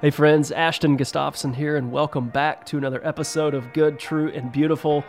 Hey, 0.00 0.10
friends, 0.10 0.52
Ashton 0.52 0.96
Gustafson 0.96 1.52
here, 1.52 1.76
and 1.76 1.90
welcome 1.90 2.28
back 2.28 2.64
to 2.66 2.78
another 2.78 3.04
episode 3.04 3.52
of 3.52 3.72
Good, 3.72 3.98
True, 3.98 4.28
and 4.28 4.52
Beautiful. 4.52 5.02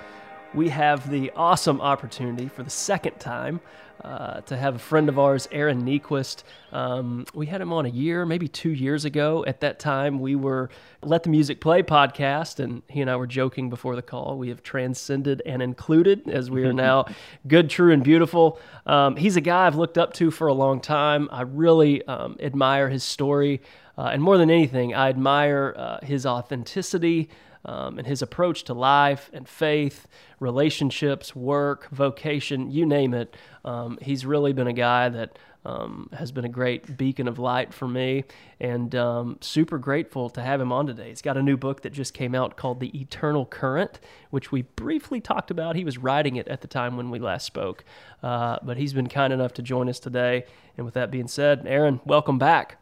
We 0.56 0.70
have 0.70 1.08
the 1.12 1.30
awesome 1.36 1.80
opportunity 1.80 2.48
for 2.48 2.64
the 2.64 2.72
second 2.72 3.20
time 3.20 3.62
uh, 4.04 4.42
to 4.42 4.58
have 4.58 4.76
a 4.76 4.80
friend 4.80 5.08
of 5.08 5.20
ours, 5.20 5.48
Aaron 5.52 5.84
Niequist. 5.84 6.42
Um, 6.72 7.26
we 7.36 7.46
had 7.46 7.62
him 7.62 7.72
on 7.72 7.86
a 7.86 7.90
year, 7.90 8.26
maybe 8.26 8.48
two 8.48 8.72
years 8.72 9.06
ago. 9.06 9.46
At 9.46 9.60
that 9.60 9.78
time, 9.78 10.20
we 10.20 10.36
were 10.36 10.72
Let 11.04 11.22
the 11.22 11.30
Music 11.30 11.62
Play 11.62 11.84
podcast, 11.84 12.60
and 12.60 12.82
he 12.88 13.02
and 13.02 13.12
I 13.12 13.16
were 13.16 13.28
joking 13.28 13.70
before 13.70 13.96
the 13.96 14.02
call. 14.02 14.40
We 14.40 14.50
have 14.50 14.64
transcended 14.64 15.44
and 15.46 15.62
included 15.62 16.28
as 16.30 16.50
we 16.50 16.64
are 16.64 16.74
now 16.88 17.06
good, 17.48 17.70
true, 17.70 17.94
and 17.94 18.04
beautiful. 18.04 18.60
Um, 18.88 19.18
he's 19.18 19.36
a 19.36 19.42
guy 19.42 19.68
I've 19.68 19.76
looked 19.76 20.00
up 20.00 20.14
to 20.14 20.32
for 20.32 20.48
a 20.48 20.54
long 20.54 20.82
time. 20.82 21.30
I 21.32 21.42
really 21.42 22.04
um, 22.08 22.38
admire 22.40 22.90
his 22.90 23.04
story. 23.04 23.62
Uh, 24.00 24.12
and 24.14 24.24
more 24.24 24.38
than 24.38 24.50
anything, 24.50 24.96
I 24.96 25.10
admire 25.10 25.76
uh, 25.78 26.00
his 26.02 26.26
authenticity 26.26 27.28
um, 27.66 27.98
and 27.98 28.08
his 28.08 28.22
approach 28.22 28.64
to 28.64 28.74
life 28.74 29.30
and 29.34 29.46
faith, 29.46 30.08
relationships, 30.40 31.36
work, 31.36 31.90
vocation, 31.92 32.72
you 32.72 32.86
name 32.86 33.14
it. 33.14 33.36
Um, 33.66 34.00
he's 34.02 34.26
really 34.26 34.54
been 34.54 34.68
a 34.68 34.74
guy 34.74 35.10
that 35.10 35.38
um, 35.66 36.10
has 36.14 36.32
been 36.32 36.46
a 36.46 36.50
great 36.50 36.96
beacon 36.96 37.28
of 37.28 37.40
light 37.40 37.74
for 37.74 37.90
me, 37.90 38.24
and 38.62 38.96
um, 38.96 39.38
super 39.42 39.78
grateful 39.78 40.30
to 40.30 40.42
have 40.42 40.62
him 40.62 40.72
on 40.72 40.88
today. 40.88 41.10
He's 41.10 41.22
got 41.22 41.36
a 41.36 41.44
new 41.44 41.58
book 41.58 41.82
that 41.82 41.92
just 41.92 42.14
came 42.14 42.34
out 42.34 42.56
called 42.56 42.80
The 42.80 42.98
Eternal 42.98 43.46
Current, 43.46 44.00
which 44.30 44.50
we 44.50 44.62
briefly 44.62 45.20
talked 45.20 45.52
about. 45.52 45.76
He 45.76 45.84
was 45.84 45.98
writing 45.98 46.38
it 46.38 46.48
at 46.48 46.62
the 46.62 46.70
time 46.70 46.96
when 46.96 47.10
we 47.10 47.20
last 47.20 47.46
spoke, 47.46 47.84
uh, 48.24 48.60
but 48.64 48.78
he's 48.78 48.94
been 48.94 49.10
kind 49.10 49.34
enough 49.34 49.54
to 49.56 49.62
join 49.62 49.90
us 49.90 50.00
today. 50.00 50.46
And 50.78 50.86
with 50.86 50.94
that 50.94 51.12
being 51.12 51.28
said, 51.28 51.68
Aaron, 51.68 52.00
welcome 52.06 52.38
back. 52.38 52.78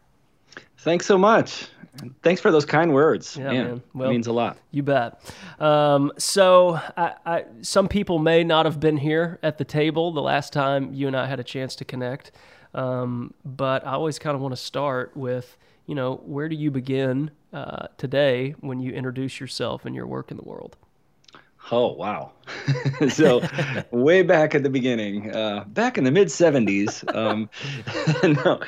Thanks 0.80 1.06
so 1.06 1.18
much. 1.18 1.68
Thanks 2.22 2.42
for 2.42 2.52
those 2.52 2.66
kind 2.66 2.94
words. 2.94 3.38
Yeah, 3.38 3.52
man. 3.52 3.84
Well, 3.94 4.10
it 4.10 4.12
means 4.12 4.28
a 4.28 4.34
lot. 4.34 4.58
You 4.72 4.84
bet. 4.84 5.20
Um, 5.60 6.12
so, 6.18 6.80
I, 6.96 7.16
I, 7.26 7.46
some 7.62 7.88
people 7.88 8.20
may 8.20 8.44
not 8.44 8.66
have 8.66 8.80
been 8.80 8.98
here 8.98 9.40
at 9.42 9.58
the 9.58 9.66
table 9.66 10.12
the 10.12 10.22
last 10.22 10.54
time 10.54 10.94
you 10.94 11.08
and 11.08 11.16
I 11.16 11.26
had 11.26 11.40
a 11.40 11.44
chance 11.44 11.76
to 11.78 11.86
connect, 11.86 12.32
um, 12.74 13.34
but 13.44 13.86
I 13.86 13.94
always 13.94 14.20
kind 14.20 14.36
of 14.36 14.42
want 14.42 14.52
to 14.52 14.62
start 14.62 15.16
with, 15.16 15.58
you 15.86 15.96
know, 15.96 16.22
where 16.26 16.48
do 16.48 16.56
you 16.56 16.70
begin 16.70 17.32
uh, 17.52 17.88
today 17.98 18.56
when 18.60 18.80
you 18.80 18.92
introduce 18.92 19.40
yourself 19.40 19.86
and 19.86 19.96
your 19.96 20.06
work 20.06 20.30
in 20.32 20.38
the 20.38 20.44
world? 20.44 20.78
Oh 21.70 21.92
wow! 21.92 22.32
so 23.10 23.42
way 23.92 24.22
back 24.22 24.56
at 24.56 24.64
the 24.64 24.70
beginning, 24.70 25.36
uh, 25.36 25.66
back 25.68 25.98
in 25.98 26.06
the 26.06 26.12
mid 26.12 26.30
'70s. 26.30 27.04
Um, 27.14 27.50
no, 28.46 28.62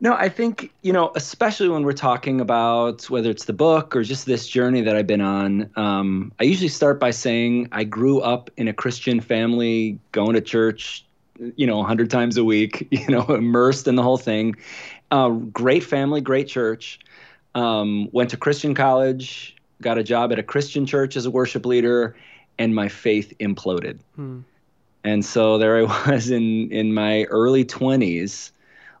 no, 0.00 0.14
I 0.14 0.28
think, 0.28 0.72
you 0.82 0.92
know, 0.92 1.12
especially 1.14 1.68
when 1.68 1.84
we're 1.84 1.92
talking 1.92 2.40
about 2.40 3.08
whether 3.10 3.30
it's 3.30 3.44
the 3.44 3.52
book 3.52 3.94
or 3.94 4.02
just 4.02 4.26
this 4.26 4.46
journey 4.46 4.80
that 4.82 4.96
I've 4.96 5.06
been 5.06 5.20
on, 5.20 5.70
um, 5.76 6.32
I 6.40 6.44
usually 6.44 6.68
start 6.68 6.98
by 6.98 7.10
saying 7.10 7.68
I 7.72 7.84
grew 7.84 8.20
up 8.20 8.50
in 8.56 8.68
a 8.68 8.72
Christian 8.72 9.20
family, 9.20 9.98
going 10.12 10.34
to 10.34 10.40
church, 10.40 11.04
you 11.56 11.66
know, 11.66 11.78
100 11.78 12.10
times 12.10 12.36
a 12.36 12.44
week, 12.44 12.88
you 12.90 13.06
know, 13.08 13.24
immersed 13.26 13.88
in 13.88 13.94
the 13.94 14.02
whole 14.02 14.18
thing. 14.18 14.56
Uh, 15.10 15.28
great 15.30 15.84
family, 15.84 16.20
great 16.20 16.48
church. 16.48 16.98
Um, 17.54 18.08
went 18.10 18.30
to 18.30 18.36
Christian 18.36 18.74
college, 18.74 19.56
got 19.80 19.96
a 19.96 20.02
job 20.02 20.32
at 20.32 20.38
a 20.38 20.42
Christian 20.42 20.86
church 20.86 21.16
as 21.16 21.24
a 21.24 21.30
worship 21.30 21.64
leader, 21.64 22.16
and 22.58 22.74
my 22.74 22.88
faith 22.88 23.32
imploded. 23.38 24.00
Hmm. 24.16 24.40
And 25.04 25.24
so 25.24 25.58
there 25.58 25.76
I 25.76 25.82
was 26.10 26.30
in, 26.30 26.72
in 26.72 26.92
my 26.94 27.24
early 27.24 27.64
20s 27.64 28.50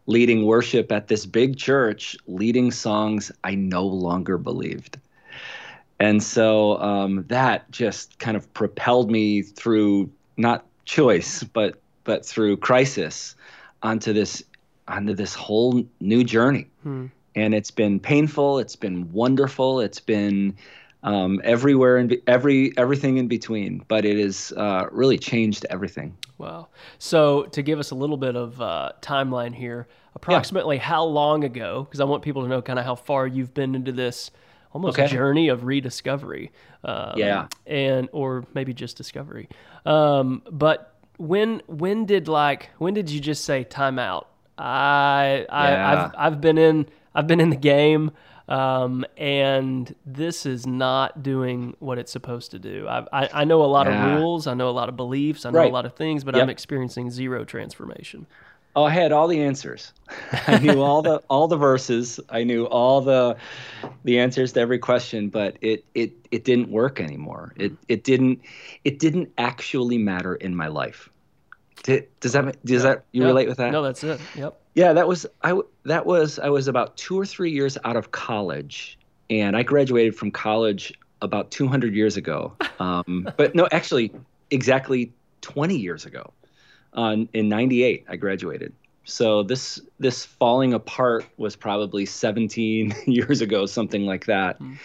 leading 0.06 0.44
worship 0.44 0.92
at 0.92 1.08
this 1.08 1.26
big 1.26 1.56
church, 1.56 2.16
leading 2.26 2.70
songs 2.70 3.32
I 3.42 3.54
no 3.54 3.86
longer 3.86 4.38
believed. 4.38 4.98
And 6.00 6.22
so 6.22 6.78
um, 6.80 7.24
that 7.28 7.70
just 7.70 8.18
kind 8.18 8.36
of 8.36 8.52
propelled 8.52 9.10
me 9.10 9.42
through 9.42 10.10
not 10.36 10.66
choice, 10.84 11.42
but 11.42 11.80
but 12.04 12.26
through 12.26 12.58
crisis 12.58 13.34
onto 13.82 14.12
this 14.12 14.42
onto 14.88 15.14
this 15.14 15.34
whole 15.34 15.84
new 16.00 16.24
journey. 16.24 16.68
Hmm. 16.82 17.06
And 17.36 17.54
it's 17.54 17.70
been 17.70 17.98
painful. 17.98 18.58
It's 18.58 18.76
been 18.76 19.10
wonderful. 19.12 19.80
It's 19.80 20.00
been 20.00 20.56
um, 21.04 21.40
everywhere 21.44 21.98
and 21.98 22.16
every 22.26 22.76
everything 22.76 23.18
in 23.18 23.28
between. 23.28 23.84
But 23.86 24.04
it 24.04 24.18
has 24.18 24.52
uh, 24.56 24.86
really 24.90 25.18
changed 25.18 25.64
everything. 25.70 26.16
Wow. 26.38 26.68
So 26.98 27.44
to 27.44 27.62
give 27.62 27.78
us 27.78 27.92
a 27.92 27.94
little 27.94 28.16
bit 28.16 28.34
of 28.34 28.60
uh, 28.60 28.92
timeline 29.00 29.54
here, 29.54 29.86
approximately 30.16 30.76
yeah. 30.76 30.82
how 30.82 31.04
long 31.04 31.44
ago? 31.44 31.84
Because 31.84 32.00
I 32.00 32.04
want 32.04 32.22
people 32.22 32.42
to 32.42 32.48
know 32.48 32.60
kind 32.60 32.78
of 32.78 32.84
how 32.84 32.96
far 32.96 33.26
you've 33.26 33.54
been 33.54 33.74
into 33.74 33.92
this 33.92 34.32
almost 34.72 34.98
okay. 34.98 35.10
journey 35.10 35.48
of 35.48 35.64
rediscovery. 35.64 36.50
Um, 36.82 37.12
yeah. 37.16 37.46
And 37.66 38.08
or 38.12 38.44
maybe 38.54 38.74
just 38.74 38.96
discovery. 38.96 39.48
Um, 39.86 40.42
but 40.50 40.96
when 41.18 41.62
when 41.66 42.06
did 42.06 42.28
like 42.28 42.70
when 42.78 42.94
did 42.94 43.10
you 43.10 43.20
just 43.20 43.44
say 43.44 43.62
time 43.64 43.98
out? 43.98 44.30
I 44.58 45.46
I 45.48 45.70
yeah. 45.70 46.10
I've 46.16 46.32
I've 46.32 46.40
been 46.40 46.58
in 46.58 46.86
I've 47.14 47.26
been 47.26 47.40
in 47.40 47.50
the 47.50 47.56
game. 47.56 48.10
Um, 48.48 49.06
and 49.16 49.94
this 50.04 50.44
is 50.44 50.66
not 50.66 51.22
doing 51.22 51.74
what 51.78 51.98
it's 51.98 52.12
supposed 52.12 52.50
to 52.50 52.58
do. 52.58 52.86
I, 52.86 53.06
I, 53.12 53.28
I 53.32 53.44
know 53.44 53.62
a 53.62 53.66
lot 53.66 53.86
yeah. 53.86 54.14
of 54.14 54.20
rules, 54.20 54.46
I 54.46 54.54
know 54.54 54.68
a 54.68 54.70
lot 54.70 54.88
of 54.88 54.96
beliefs, 54.96 55.46
I 55.46 55.50
know 55.50 55.60
right. 55.60 55.70
a 55.70 55.72
lot 55.72 55.86
of 55.86 55.94
things, 55.94 56.24
but 56.24 56.34
yep. 56.34 56.42
I'm 56.42 56.50
experiencing 56.50 57.10
zero 57.10 57.44
transformation. 57.44 58.26
Oh, 58.76 58.84
I 58.84 58.90
had 58.90 59.12
all 59.12 59.28
the 59.28 59.40
answers. 59.40 59.92
I 60.46 60.58
knew 60.58 60.82
all 60.82 61.00
the 61.00 61.22
all 61.30 61.46
the 61.46 61.56
verses. 61.56 62.18
I 62.28 62.42
knew 62.42 62.64
all 62.64 63.00
the 63.00 63.36
the 64.02 64.18
answers 64.18 64.52
to 64.54 64.60
every 64.60 64.78
question, 64.78 65.28
but 65.28 65.56
it 65.60 65.84
it 65.94 66.12
it 66.32 66.44
didn't 66.44 66.70
work 66.70 67.00
anymore. 67.00 67.52
It 67.56 67.72
it 67.88 68.02
didn't 68.02 68.40
it 68.82 68.98
didn't 68.98 69.32
actually 69.38 69.98
matter 69.98 70.34
in 70.34 70.56
my 70.56 70.66
life. 70.66 71.08
Did, 71.84 72.08
does 72.20 72.32
that 72.32 72.64
does 72.64 72.82
that 72.82 73.04
you 73.12 73.24
relate 73.24 73.46
with 73.46 73.58
that? 73.58 73.70
No, 73.70 73.82
that's 73.82 74.02
it. 74.02 74.18
Yep. 74.34 74.58
Yeah, 74.74 74.94
that 74.94 75.06
was 75.06 75.26
I. 75.42 75.60
That 75.84 76.06
was 76.06 76.38
I 76.38 76.48
was 76.48 76.66
about 76.66 76.96
two 76.96 77.18
or 77.18 77.26
three 77.26 77.50
years 77.50 77.76
out 77.84 77.94
of 77.96 78.10
college, 78.10 78.98
and 79.28 79.54
I 79.54 79.62
graduated 79.62 80.16
from 80.16 80.30
college 80.30 80.94
about 81.20 81.50
200 81.50 81.94
years 81.94 82.16
ago. 82.16 82.52
Um, 82.80 83.30
but 83.36 83.54
no, 83.54 83.68
actually, 83.70 84.10
exactly 84.50 85.12
20 85.42 85.76
years 85.76 86.04
ago. 86.04 86.32
Uh, 86.92 87.18
in 87.32 87.48
'98, 87.48 88.04
I 88.08 88.16
graduated. 88.16 88.72
So 89.04 89.44
this 89.44 89.80
this 90.00 90.24
falling 90.24 90.74
apart 90.74 91.24
was 91.36 91.54
probably 91.54 92.04
17 92.04 92.92
years 93.06 93.40
ago, 93.40 93.66
something 93.66 94.06
like 94.06 94.26
that. 94.26 94.60
Mm. 94.60 94.78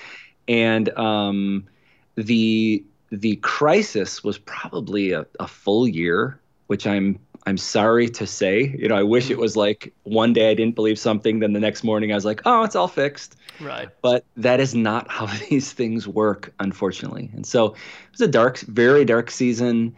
And 0.47 0.89
um, 0.97 1.67
the 2.15 2.83
the 3.09 3.37
crisis 3.37 4.23
was 4.23 4.37
probably 4.37 5.13
a, 5.13 5.25
a 5.39 5.47
full 5.47 5.87
year, 5.87 6.38
which 6.69 6.85
I'm 6.85 7.19
I'm 7.47 7.57
sorry 7.57 8.09
to 8.09 8.27
say. 8.27 8.75
You 8.77 8.87
know, 8.87 8.95
I 8.95 9.01
wish 9.01 9.31
it 9.31 9.39
was 9.39 9.57
like 9.57 9.91
one 10.03 10.33
day 10.33 10.51
I 10.51 10.53
didn't 10.53 10.75
believe 10.75 10.99
something, 10.99 11.39
then 11.39 11.53
the 11.53 11.59
next 11.59 11.83
morning 11.83 12.11
I 12.11 12.15
was 12.15 12.25
like, 12.25 12.41
oh, 12.45 12.63
it's 12.63 12.75
all 12.75 12.87
fixed. 12.87 13.37
Right. 13.59 13.89
But 14.03 14.23
that 14.37 14.59
is 14.59 14.75
not 14.75 15.09
how 15.11 15.25
these 15.49 15.71
things 15.73 16.07
work, 16.07 16.53
unfortunately. 16.59 17.31
And 17.33 17.45
so 17.45 17.67
it 17.67 18.11
was 18.11 18.21
a 18.21 18.27
dark, 18.27 18.59
very 18.59 19.03
dark 19.03 19.31
season. 19.31 19.95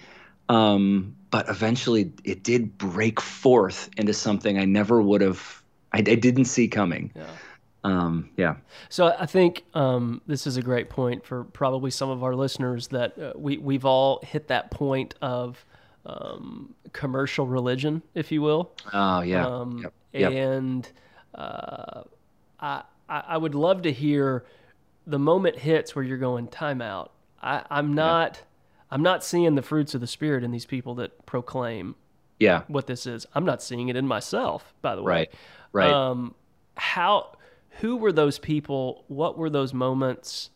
Um, 0.47 1.15
but 1.29 1.47
eventually 1.49 2.11
it 2.23 2.43
did 2.43 2.77
break 2.77 3.19
forth 3.19 3.89
into 3.97 4.13
something 4.13 4.57
I 4.57 4.65
never 4.65 5.01
would 5.01 5.21
have, 5.21 5.63
I, 5.93 5.99
I 5.99 6.01
didn't 6.01 6.45
see 6.45 6.67
coming. 6.67 7.11
Yeah. 7.15 7.27
Um, 7.83 8.29
yeah. 8.37 8.55
So 8.89 9.15
I 9.17 9.25
think 9.25 9.65
um, 9.73 10.21
this 10.27 10.45
is 10.45 10.55
a 10.55 10.61
great 10.61 10.89
point 10.89 11.25
for 11.25 11.43
probably 11.45 11.91
some 11.91 12.09
of 12.09 12.23
our 12.23 12.35
listeners 12.35 12.87
that 12.89 13.17
uh, 13.17 13.33
we 13.35 13.57
we've 13.57 13.85
all 13.85 14.19
hit 14.23 14.47
that 14.49 14.69
point 14.69 15.15
of 15.21 15.65
um, 16.05 16.75
commercial 16.93 17.47
religion, 17.47 18.01
if 18.13 18.31
you 18.31 18.41
will. 18.41 18.71
Oh 18.93 19.21
yeah. 19.21 19.45
Um, 19.45 19.79
yep. 19.79 19.93
Yep. 20.13 20.31
And 20.33 20.91
uh, 21.35 22.03
I 22.59 22.83
I 23.07 23.37
would 23.37 23.55
love 23.55 23.83
to 23.83 23.91
hear 23.91 24.45
the 25.05 25.19
moment 25.19 25.57
hits 25.57 25.95
where 25.95 26.03
you're 26.03 26.17
going 26.17 26.47
timeout. 26.47 27.09
I, 27.41 27.63
I'm 27.69 27.93
not. 27.93 28.35
Yeah. 28.35 28.43
I'm 28.93 29.03
not 29.03 29.23
seeing 29.23 29.55
the 29.55 29.61
fruits 29.61 29.95
of 29.95 30.01
the 30.01 30.07
spirit 30.07 30.43
in 30.43 30.51
these 30.51 30.65
people 30.65 30.95
that 30.95 31.25
proclaim 31.25 31.95
yeah 32.39 32.63
what 32.67 32.87
this 32.87 33.05
is. 33.05 33.25
I'm 33.33 33.45
not 33.45 33.63
seeing 33.63 33.87
it 33.89 33.95
in 33.95 34.07
myself, 34.07 34.73
by 34.81 34.95
the 34.95 35.03
way. 35.03 35.11
Right. 35.11 35.33
Right. 35.73 35.91
Um, 35.91 36.35
how 36.75 37.37
who 37.79 37.97
were 37.97 38.11
those 38.11 38.37
people? 38.37 39.05
What 39.07 39.37
were 39.37 39.49
those 39.49 39.73
moments? 39.73 40.49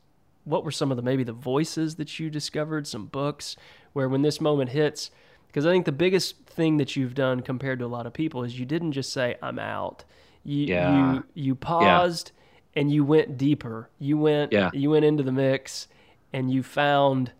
What 0.44 0.64
were 0.64 0.72
some 0.72 0.92
of 0.92 0.98
the 0.98 1.04
maybe 1.04 1.24
the 1.24 1.34
voices 1.34 1.96
that 1.96 2.20
you 2.20 2.30
discovered, 2.30 2.88
some 2.88 3.06
books 3.08 3.56
where 3.94 4.10
when 4.10 4.22
this 4.22 4.42
moment 4.42 4.72
hits, 4.72 5.10
because 5.56 5.66
I 5.66 5.72
think 5.72 5.86
the 5.86 5.94
biggest 5.94 6.36
thing 6.48 6.76
that 6.78 6.98
you've 6.98 7.14
done 7.14 7.40
compared 7.40 7.80
to 7.80 7.86
a 7.86 7.88
lot 7.88 8.06
of 8.06 8.12
people 8.12 8.44
is 8.44 8.60
you 8.60 8.66
didn't 8.66 8.92
just 8.92 9.14
say 9.14 9.38
I'm 9.42 9.58
out. 9.58 10.04
You 10.44 10.66
yeah. 10.66 11.14
you 11.14 11.24
you 11.34 11.56
paused 11.56 12.32
yeah. 12.36 12.82
and 12.82 12.92
you 12.92 13.06
went 13.06 13.38
deeper. 13.38 13.90
You 13.98 14.18
went 14.18 14.52
yeah. 14.52 14.70
you 14.74 14.90
went 14.90 15.06
into 15.06 15.24
the 15.24 15.32
mix 15.32 15.88
and 16.34 16.52
you 16.52 16.62
found 16.62 17.32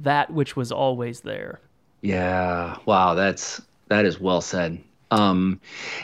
that 0.00 0.30
which 0.30 0.56
was 0.56 0.70
always 0.72 1.22
there. 1.22 1.62
Yeah. 2.02 2.76
Wow, 2.84 3.14
that's 3.14 3.62
that 3.88 4.04
is 4.04 4.20
well 4.20 4.42
said. 4.42 4.78
Um 5.10 5.58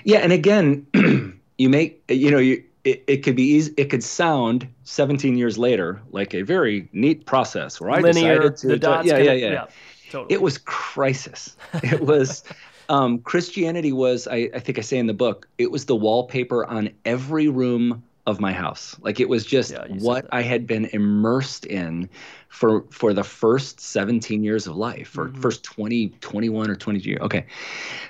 yeah, 0.05 0.21
and 0.21 0.33
again, 0.33 0.87
you 1.59 1.69
make 1.69 2.03
you 2.09 2.31
know, 2.31 2.39
you 2.39 2.65
it, 2.85 3.05
it 3.07 3.17
could 3.19 3.37
be 3.37 3.43
easy. 3.43 3.75
It 3.77 3.91
could 3.91 4.03
sound 4.03 4.67
17 4.85 5.37
years 5.37 5.59
later 5.59 6.01
like 6.11 6.33
a 6.33 6.41
very 6.41 6.89
neat 6.95 7.27
process 7.27 7.83
where 7.83 7.91
I 7.91 8.01
Linear, 8.01 8.37
decided 8.37 8.57
to. 8.57 8.69
the 8.69 8.79
dots 8.79 9.07
yeah, 9.07 9.19
yeah, 9.19 9.35
connect- 9.35 9.71
yeah, 9.71 9.77
totally. 10.11 10.35
It 10.35 10.43
was 10.43 10.59
crisis. 10.59 11.57
It 11.83 12.03
was. 12.03 12.45
um, 12.89 13.21
Christianity 13.21 13.93
was. 13.93 14.27
I, 14.29 14.51
I 14.55 14.59
think 14.59 14.79
I 14.79 14.83
say 14.83 14.99
in 14.99 15.07
the 15.07 15.15
book. 15.15 15.49
It 15.59 15.71
was 15.71 15.87
the 15.87 15.97
wallpaper 15.97 16.67
on 16.67 16.91
every 17.05 17.49
room 17.49 18.03
of 18.27 18.41
my 18.41 18.53
house. 18.53 18.97
Like 19.01 19.19
it 19.21 19.29
was 19.29 19.47
just 19.47 19.73
Yeah, 19.73 19.87
what. 19.89 20.27
I 20.33 20.43
had 20.43 20.67
been 20.67 20.87
immersed 20.87 21.65
in 21.67 22.09
for 22.49 22.85
for 22.91 23.15
the 23.15 23.25
first 23.25 23.81
17 23.81 24.45
years 24.45 24.67
of 24.67 24.77
life, 24.77 25.17
or 25.17 25.29
Mhm. 25.29 25.41
first 25.41 25.65
20, 25.65 26.09
21 26.21 26.71
or 26.71 26.77
22 26.77 27.09
years. 27.11 27.21
Okay, 27.23 27.47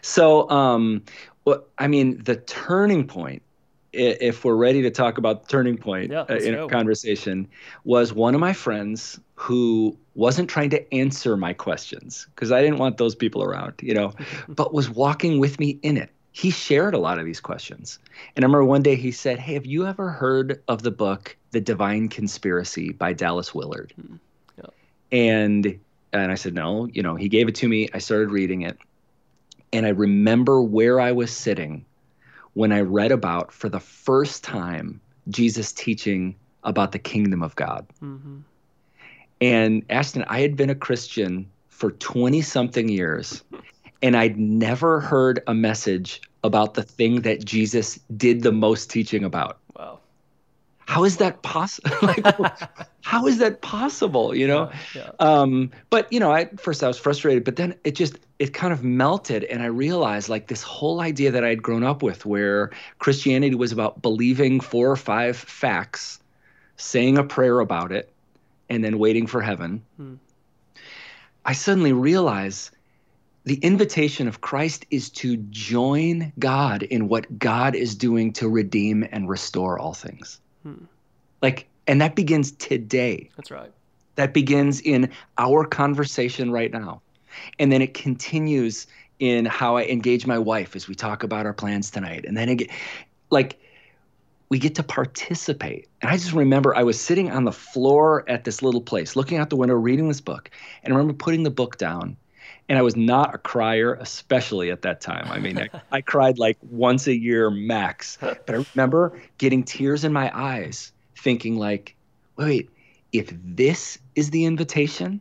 so 0.02 0.48
um, 0.50 1.02
what 1.44 1.68
I 1.78 1.86
mean, 1.86 2.22
the 2.24 2.36
turning 2.36 3.06
point 3.06 3.42
if 3.92 4.44
we're 4.44 4.54
ready 4.54 4.82
to 4.82 4.90
talk 4.90 5.18
about 5.18 5.42
the 5.42 5.48
turning 5.48 5.76
point 5.76 6.10
Yeah, 6.10 6.24
uh, 6.28 6.34
in 6.36 6.54
go. 6.54 6.66
a 6.66 6.68
conversation, 6.68 7.48
was 7.84 8.12
one 8.12 8.34
of 8.34 8.40
my 8.40 8.52
friends 8.52 9.18
who 9.34 9.96
wasn't 10.14 10.48
trying 10.48 10.70
to 10.70 10.94
answer 10.94 11.36
my 11.36 11.52
questions 11.52 12.26
because 12.34 12.52
I 12.52 12.60
didn't 12.62 12.78
want 12.78 12.98
those 12.98 13.14
people 13.14 13.42
around, 13.42 13.74
you 13.82 13.94
know, 13.94 14.12
but 14.48 14.72
was 14.72 14.90
walking 14.90 15.40
with 15.40 15.58
me 15.58 15.78
in 15.82 15.96
it. 15.96 16.10
He 16.32 16.50
shared 16.50 16.94
a 16.94 16.98
lot 16.98 17.18
of 17.18 17.24
these 17.24 17.40
questions. 17.40 17.98
And 18.36 18.44
I 18.44 18.46
remember 18.46 18.64
one 18.64 18.82
day 18.82 18.94
he 18.94 19.10
said, 19.10 19.38
Hey, 19.38 19.54
have 19.54 19.66
you 19.66 19.86
ever 19.86 20.10
heard 20.10 20.62
of 20.68 20.82
the 20.82 20.90
book 20.92 21.36
The 21.50 21.60
Divine 21.60 22.08
Conspiracy 22.08 22.92
by 22.92 23.12
Dallas 23.12 23.54
Willard? 23.54 23.92
Hmm. 24.00 24.16
Yeah. 24.58 24.70
And 25.10 25.80
and 26.12 26.30
I 26.30 26.34
said, 26.36 26.54
No, 26.54 26.86
you 26.86 27.02
know, 27.02 27.16
he 27.16 27.28
gave 27.28 27.48
it 27.48 27.56
to 27.56 27.68
me. 27.68 27.88
I 27.92 27.98
started 27.98 28.30
reading 28.30 28.62
it. 28.62 28.78
And 29.72 29.86
I 29.86 29.90
remember 29.90 30.62
where 30.62 31.00
I 31.00 31.12
was 31.12 31.30
sitting 31.30 31.84
when 32.54 32.72
I 32.72 32.80
read 32.80 33.12
about 33.12 33.52
for 33.52 33.68
the 33.68 33.80
first 33.80 34.44
time 34.44 35.00
Jesus 35.28 35.72
teaching 35.72 36.34
about 36.64 36.92
the 36.92 36.98
kingdom 36.98 37.42
of 37.42 37.54
God. 37.56 37.86
Mhm. 38.02 38.42
And 39.40 39.82
Ashton, 39.88 40.24
I 40.28 40.40
had 40.40 40.56
been 40.56 40.70
a 40.70 40.74
Christian 40.74 41.46
for 41.68 41.92
20 41.92 42.42
something 42.42 42.88
years, 42.88 43.42
and 44.02 44.16
I'd 44.16 44.38
never 44.38 45.00
heard 45.00 45.42
a 45.46 45.54
message 45.54 46.20
about 46.44 46.74
the 46.74 46.82
thing 46.82 47.22
that 47.22 47.44
Jesus 47.44 47.98
did 48.16 48.42
the 48.42 48.52
most 48.52 48.90
teaching 48.90 49.24
about. 49.24 49.58
Wow. 49.78 50.00
How 50.80 51.04
is 51.04 51.18
that 51.18 51.42
possible? 51.42 51.90
like, 52.02 52.26
how 53.02 53.26
is 53.26 53.38
that 53.38 53.62
possible? 53.62 54.34
You 54.34 54.46
know? 54.46 54.70
Yeah. 54.94 55.10
Um, 55.20 55.70
but 55.88 56.12
you 56.12 56.20
know, 56.20 56.34
at 56.34 56.60
first 56.60 56.82
I 56.82 56.88
was 56.88 56.98
frustrated, 56.98 57.44
but 57.44 57.56
then 57.56 57.74
it 57.84 57.92
just 57.92 58.18
it 58.40 58.54
kind 58.54 58.72
of 58.72 58.82
melted, 58.82 59.44
and 59.44 59.62
I 59.62 59.66
realized 59.66 60.30
like 60.30 60.46
this 60.46 60.62
whole 60.62 61.02
idea 61.02 61.30
that 61.30 61.44
I 61.44 61.50
had 61.50 61.62
grown 61.62 61.84
up 61.84 62.02
with, 62.02 62.24
where 62.24 62.70
Christianity 62.98 63.54
was 63.54 63.70
about 63.70 64.00
believing 64.00 64.60
four 64.60 64.90
or 64.90 64.96
five 64.96 65.36
facts, 65.36 66.18
saying 66.78 67.18
a 67.18 67.22
prayer 67.22 67.60
about 67.60 67.92
it, 67.92 68.10
and 68.70 68.82
then 68.82 68.98
waiting 68.98 69.26
for 69.26 69.42
heaven. 69.42 69.84
Hmm. 69.98 70.14
I 71.44 71.52
suddenly 71.52 71.92
realized 71.92 72.70
the 73.44 73.56
invitation 73.56 74.26
of 74.26 74.40
Christ 74.40 74.86
is 74.90 75.10
to 75.10 75.36
join 75.36 76.32
God 76.38 76.82
in 76.82 77.08
what 77.08 77.38
God 77.38 77.74
is 77.74 77.94
doing 77.94 78.32
to 78.34 78.48
redeem 78.48 79.06
and 79.12 79.28
restore 79.28 79.78
all 79.78 79.92
things. 79.92 80.40
Hmm. 80.62 80.84
Like, 81.42 81.68
and 81.86 82.00
that 82.00 82.16
begins 82.16 82.52
today 82.52 83.28
That's 83.36 83.50
right. 83.50 83.70
that 84.14 84.32
begins 84.32 84.80
in 84.80 85.10
our 85.36 85.66
conversation 85.66 86.50
right 86.50 86.72
now. 86.72 87.02
And 87.58 87.70
then 87.70 87.82
it 87.82 87.94
continues 87.94 88.86
in 89.18 89.44
how 89.44 89.76
I 89.76 89.84
engage 89.84 90.26
my 90.26 90.38
wife 90.38 90.74
as 90.74 90.88
we 90.88 90.94
talk 90.94 91.22
about 91.22 91.46
our 91.46 91.52
plans 91.52 91.90
tonight. 91.90 92.24
And 92.26 92.36
then 92.36 92.48
it 92.48 92.56
get, 92.56 92.70
like 93.30 93.60
we 94.48 94.58
get 94.58 94.74
to 94.76 94.82
participate. 94.82 95.88
And 96.02 96.10
I 96.10 96.16
just 96.16 96.32
remember 96.32 96.74
I 96.74 96.82
was 96.82 97.00
sitting 97.00 97.30
on 97.30 97.44
the 97.44 97.52
floor 97.52 98.24
at 98.28 98.44
this 98.44 98.62
little 98.62 98.80
place, 98.80 99.14
looking 99.14 99.38
out 99.38 99.48
the 99.48 99.56
window, 99.56 99.76
reading 99.76 100.08
this 100.08 100.20
book. 100.20 100.50
And 100.82 100.92
I 100.92 100.96
remember 100.96 101.14
putting 101.14 101.44
the 101.44 101.50
book 101.50 101.78
down. 101.78 102.16
And 102.68 102.78
I 102.78 102.82
was 102.82 102.94
not 102.94 103.34
a 103.34 103.38
crier, 103.38 103.94
especially 103.94 104.70
at 104.70 104.82
that 104.82 105.00
time. 105.00 105.26
I 105.28 105.38
mean, 105.40 105.58
I, 105.58 105.68
I 105.92 106.00
cried 106.00 106.38
like 106.38 106.56
once 106.62 107.06
a 107.08 107.16
year 107.16 107.50
max. 107.50 108.16
But 108.20 108.50
I 108.50 108.64
remember 108.74 109.20
getting 109.38 109.64
tears 109.64 110.04
in 110.04 110.12
my 110.12 110.30
eyes, 110.32 110.92
thinking 111.16 111.56
like, 111.56 111.96
wait, 112.36 112.70
if 113.12 113.32
this 113.44 113.98
is 114.14 114.30
the 114.30 114.44
invitation, 114.44 115.20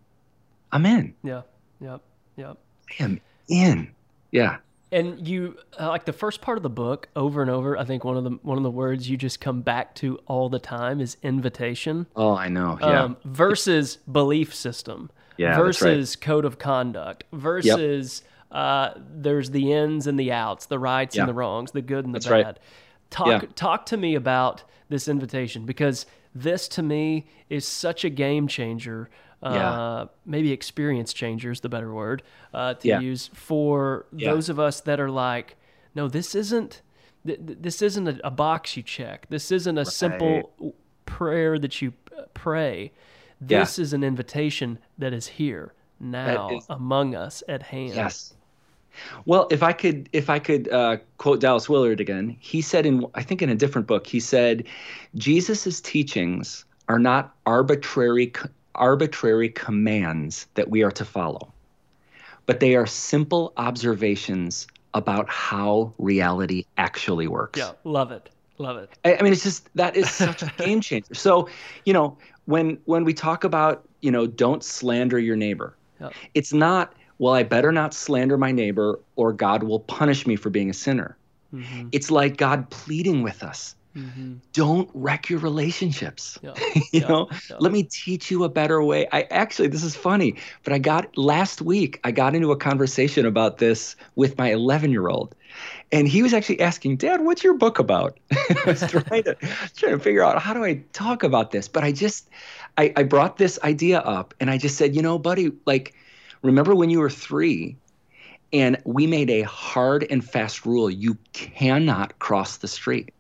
I'm 0.72 0.86
in. 0.86 1.16
Yeah. 1.24 1.42
Yep. 1.81 2.02
Yep. 2.38 2.58
I 3.00 3.04
am 3.04 3.22
in. 3.48 3.92
Yeah. 4.31 4.58
And 4.92 5.28
you 5.28 5.56
uh, 5.80 5.88
like 5.90 6.06
the 6.06 6.14
first 6.14 6.42
part 6.42 6.58
of 6.58 6.64
the 6.64 6.70
book 6.70 7.10
over 7.16 7.42
and 7.42 7.52
over. 7.52 7.78
I 7.78 7.84
think 7.86 8.04
one 8.04 8.18
of 8.18 8.24
the 8.24 8.31
one 8.42 8.58
of 8.58 8.64
the 8.64 8.72
words 8.72 9.08
you 9.10 9.18
just 9.18 9.40
come 9.40 9.62
back 9.62 9.94
to 9.96 10.18
all 10.26 10.50
the 10.50 10.58
time 10.60 11.00
is 11.00 11.16
invitation. 11.22 12.08
Oh, 12.16 12.36
I 12.36 12.48
know. 12.50 12.78
Yeah. 12.81 13.04
Um, 13.04 13.18
versus 13.24 13.98
belief 14.12 14.54
system. 14.56 15.12
Yeah, 15.38 15.50
that's 15.62 15.81
right. 15.81 15.92
Versus 15.92 16.16
code 16.16 16.44
of 16.44 16.58
conduct. 16.58 17.24
Versus 17.34 18.24
uh, 18.52 18.92
there's 19.14 19.52
the 19.52 19.72
ins 19.74 20.08
and 20.08 20.20
the 20.20 20.32
outs, 20.32 20.66
the 20.66 20.80
rights 20.80 21.16
Yeah. 21.16 21.22
and 21.24 21.30
the 21.30 21.34
wrongs, 21.36 21.72
the 21.72 21.84
good 21.84 22.04
and 22.06 22.14
the 22.16 22.20
That's 22.20 22.30
right. 22.30 22.46
bad. 22.46 22.60
Talk 23.12 23.28
Yeah. 23.28 23.50
talk 23.56 23.86
to 23.88 23.98
me 23.98 24.16
about 24.16 24.64
this 24.90 25.08
invitation 25.08 25.66
because 25.68 26.08
this 26.34 26.68
to 26.70 26.82
me 26.82 27.28
is 27.48 27.68
such 27.68 28.04
a 28.04 28.10
game 28.10 28.48
changer. 28.48 29.10
Uh, 29.41 29.51
Yeah. 29.53 30.06
maybe 30.25 30.51
experience 30.51 31.13
changer 31.13 31.51
is 31.51 31.62
the 31.62 31.69
better 31.69 31.94
word 31.94 32.24
uh, 32.53 32.74
to 32.75 32.88
Yeah. 32.88 33.00
use 33.00 33.30
for 33.33 34.06
Yeah. 34.12 34.31
those 34.33 34.50
of 34.50 34.59
us 34.59 34.81
that 34.81 35.00
are 35.00 35.09
like, 35.09 35.56
no, 35.95 36.07
this 36.07 36.36
isn't. 36.36 36.81
th- 37.25 37.39
th- 37.45 37.57
This 37.62 37.81
isn't 37.81 38.07
a, 38.07 38.19
a 38.25 38.31
box 38.31 38.75
you 38.77 38.83
check. 38.83 39.27
This 39.30 39.51
isn't 39.51 39.77
a 39.77 39.86
simple 39.86 40.74
prayer 41.06 41.57
that 41.59 41.81
you 41.81 41.94
uh, 42.18 42.24
pray. 42.33 42.91
This 43.41 43.80
is 43.80 43.94
an 43.94 44.03
invitation 44.03 44.80
that 44.97 45.13
is 45.13 45.27
here 45.27 45.74
now 46.00 46.50
is- 46.50 46.65
among 46.69 47.15
us 47.15 47.44
at 47.47 47.63
hand. 47.63 47.94
Yes. 47.95 48.33
Well, 49.25 49.47
if 49.51 49.63
I 49.63 49.71
could, 49.74 50.09
if 50.13 50.30
I 50.30 50.39
could 50.39 50.68
uh, 50.71 50.97
quote 51.18 51.39
Dallas 51.41 51.69
Willard 51.69 52.00
again, 52.01 52.36
he 52.39 52.62
said 52.62 52.86
in, 52.86 53.06
I 53.15 53.21
think 53.24 53.41
in 53.41 53.50
a 53.50 53.56
different 53.56 53.88
book, 53.88 54.07
he 54.07 54.19
said, 54.19 54.65
Jesus's 55.15 55.80
teachings 55.81 56.65
are 56.89 57.00
not 57.00 57.36
arbitrary, 57.45 58.31
arbitrary 58.75 59.50
commands 59.50 60.48
that 60.56 60.69
we 60.69 60.83
are 60.83 60.92
to 60.92 61.06
follow, 61.06 61.54
but 62.45 62.60
they 62.60 62.75
are 62.75 62.86
simple 62.86 63.54
observations 63.57 64.68
about 64.94 65.30
how 65.30 65.94
reality 65.98 66.66
actually 66.77 67.27
works. 67.27 67.58
Yeah, 67.60 67.74
love 67.84 68.12
it. 68.12 68.29
Love 68.58 68.77
it. 68.77 68.89
I, 69.05 69.15
I 69.17 69.22
mean, 69.22 69.32
it's 69.34 69.44
just 69.44 69.70
that 69.75 69.96
is 69.96 70.10
such 70.10 70.41
a 70.44 70.48
game 70.58 70.82
changer. 70.82 71.13
So, 71.13 71.48
you 71.86 71.94
know, 71.94 72.17
when 72.46 72.79
when 72.86 73.03
we 73.03 73.13
talk 73.13 73.44
about, 73.44 73.88
you 74.01 74.12
know, 74.12 74.27
don't 74.27 74.63
slander 74.63 75.20
your 75.20 75.36
neighbor, 75.36 75.75
Yep. 76.01 76.13
it's 76.34 76.53
not, 76.53 76.94
well, 77.17 77.34
I 77.34 77.44
better 77.44 77.72
not 77.72 77.94
slander 77.94 78.38
my 78.38 78.51
neighbor 78.51 79.00
or 79.15 79.34
God 79.34 79.63
will 79.63 79.82
punish 79.82 80.25
me 80.25 80.36
for 80.38 80.50
being 80.50 80.70
a 80.70 80.74
sinner. 80.74 81.17
hmm 81.51 81.88
It's 81.91 82.10
like 82.10 82.38
God 82.38 82.70
pleading 82.70 83.22
with 83.24 83.44
us. 83.44 83.75
Hmm 83.96 84.36
Don't 84.53 84.89
wreck 84.93 85.29
your 85.29 85.39
relationships. 85.39 86.39
Yeah. 86.41 86.53
you 86.93 87.01
Yeah. 87.01 87.08
know, 87.08 87.29
Yeah. 87.50 87.58
let 87.60 87.72
me 87.72 87.84
teach 87.84 88.31
you 88.31 88.43
a 88.43 88.50
better 88.50 88.84
way. 88.84 89.08
I 89.12 89.24
actually, 89.24 89.67
this 89.67 89.84
is 89.84 89.96
funny, 89.96 90.38
but 90.63 90.74
I 90.74 90.79
got 90.79 91.15
last 91.17 91.62
week, 91.62 92.00
I 92.03 92.12
got 92.12 92.36
into 92.36 92.51
a 92.51 92.58
conversation 92.58 93.25
about 93.25 93.58
this 93.60 93.96
with 94.15 94.38
my 94.38 94.51
11 94.51 94.91
year 94.91 95.08
old. 95.08 95.36
And 95.91 96.08
he 96.08 96.24
was 96.24 96.34
actually 96.34 96.62
asking, 96.62 96.98
Dad, 96.98 97.22
what's 97.22 97.43
your 97.43 97.55
book 97.58 97.79
about? 97.79 98.19
I 98.31 98.63
was 98.65 98.86
trying 98.86 99.24
to, 99.24 99.38
trying 99.75 99.93
to 99.93 100.00
figure 100.00 100.24
out 100.24 100.41
how 100.41 100.53
do 100.53 100.63
I 100.63 100.84
talk 100.93 101.24
about 101.24 101.51
this? 101.51 101.67
But 101.67 101.84
I 101.84 101.91
just, 101.91 102.29
I, 102.77 102.93
I 102.96 103.03
brought 103.03 103.38
this 103.38 103.60
idea 103.63 104.00
up 104.00 104.34
and 104.39 104.50
I 104.50 104.58
just 104.58 104.77
said, 104.77 104.96
you 104.96 105.01
know, 105.01 105.19
buddy, 105.19 105.51
like, 105.65 105.93
remember 106.41 106.75
when 106.75 106.89
you 106.89 107.00
were 107.00 107.10
three 107.10 107.77
and 108.53 108.77
we 108.86 109.08
made 109.08 109.29
a 109.29 109.41
hard 109.43 110.05
and 110.10 110.24
fast 110.24 110.65
rule 110.65 110.89
you 110.89 111.17
cannot 111.34 112.19
cross 112.19 112.58
the 112.58 112.67
street 112.67 113.13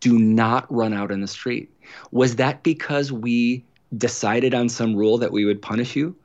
do 0.00 0.18
not 0.18 0.72
run 0.72 0.92
out 0.92 1.10
in 1.10 1.20
the 1.20 1.26
street. 1.28 1.70
Was 2.10 2.36
that 2.36 2.62
because 2.62 3.12
we 3.12 3.64
decided 3.96 4.54
on 4.54 4.68
some 4.68 4.94
rule 4.96 5.18
that 5.18 5.32
we 5.32 5.44
would 5.44 5.60
punish 5.60 5.96
you? 5.96 6.16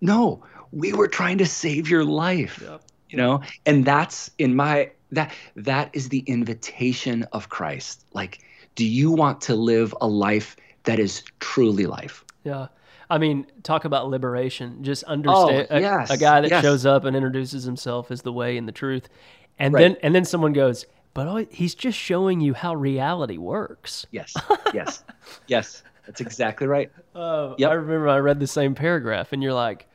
No, 0.00 0.42
we 0.72 0.92
were 0.92 1.08
trying 1.08 1.38
to 1.38 1.46
save 1.46 1.88
your 1.88 2.04
life. 2.04 2.60
Yep. 2.62 2.82
You 3.10 3.18
know, 3.18 3.42
and 3.66 3.84
that's 3.84 4.30
in 4.38 4.56
my 4.56 4.90
that 5.12 5.32
that 5.54 5.90
is 5.92 6.08
the 6.08 6.20
invitation 6.20 7.24
of 7.32 7.50
Christ. 7.50 8.06
Like, 8.14 8.40
do 8.74 8.86
you 8.86 9.10
want 9.10 9.42
to 9.42 9.54
live 9.54 9.94
a 10.00 10.06
life 10.08 10.56
that 10.84 10.98
is 10.98 11.22
truly 11.40 11.84
life? 11.86 12.24
Yeah. 12.44 12.68
I 13.10 13.18
mean, 13.18 13.46
talk 13.62 13.84
about 13.84 14.08
liberation. 14.08 14.82
Just 14.82 15.04
oh, 15.06 15.12
understand 15.12 15.66
a, 15.68 15.74
Oh, 15.74 15.78
yes, 15.78 16.10
a 16.10 16.16
guy 16.16 16.40
that 16.40 16.50
yes. 16.50 16.64
shows 16.64 16.86
up 16.86 17.04
and 17.04 17.14
introduces 17.14 17.64
himself 17.64 18.10
as 18.10 18.22
the 18.22 18.32
way 18.32 18.56
and 18.56 18.66
the 18.66 18.72
truth. 18.72 19.10
And 19.58 19.74
Right. 19.74 19.82
then 19.82 19.96
and 20.02 20.14
then 20.14 20.24
someone 20.24 20.54
goes, 20.54 20.86
"But 21.14 21.52
he's 21.52 21.74
just 21.74 21.98
showing 21.98 22.40
you 22.40 22.54
how 22.54 22.74
reality 22.74 23.38
works." 23.38 24.06
Yes, 24.10 24.34
yes, 24.72 25.04
yes. 25.46 25.82
That's 26.06 26.20
exactly 26.20 26.66
right. 26.66 26.90
Oh, 27.14 27.54
Yep. 27.58 27.70
I 27.70 27.74
remember 27.74 28.08
I 28.08 28.18
read 28.18 28.40
the 28.40 28.46
same 28.46 28.74
paragraph 28.74 29.32
and 29.32 29.42
you're 29.42 29.52
like, 29.52 29.86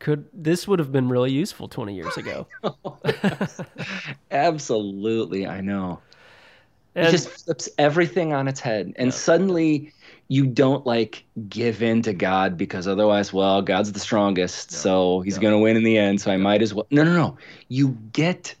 "Could 0.00 0.26
this 0.34 0.66
would 0.66 0.80
have 0.80 0.90
been 0.90 1.08
really 1.08 1.30
useful 1.30 1.68
20 1.68 1.94
years 1.94 2.16
ago?" 2.16 2.48
Absolutely, 4.32 5.46
I 5.46 5.60
know. 5.60 6.00
And, 6.96 7.06
it 7.06 7.10
just 7.12 7.28
flips 7.28 7.68
everything 7.78 8.32
on 8.32 8.48
its 8.48 8.58
head. 8.58 8.92
And 8.96 9.06
yeah. 9.06 9.12
suddenly 9.12 9.92
you 10.26 10.46
don't 10.46 10.84
like 10.84 11.24
give 11.48 11.80
in 11.80 12.02
to 12.02 12.12
God 12.12 12.58
because 12.58 12.88
otherwise, 12.88 13.32
well, 13.32 13.62
God's 13.62 13.92
the 13.92 14.00
strongest, 14.00 14.72
yeah. 14.72 14.78
so 14.78 15.20
he's 15.20 15.36
yeah. 15.36 15.42
going 15.42 15.54
to 15.54 15.58
win 15.58 15.76
in 15.76 15.84
the 15.84 15.96
end, 15.96 16.20
so 16.20 16.32
I 16.32 16.36
might 16.36 16.60
as 16.60 16.74
well. 16.74 16.88
No, 16.90 17.04
no, 17.04 17.14
no. 17.14 17.38
You 17.68 17.96
get 18.12 18.54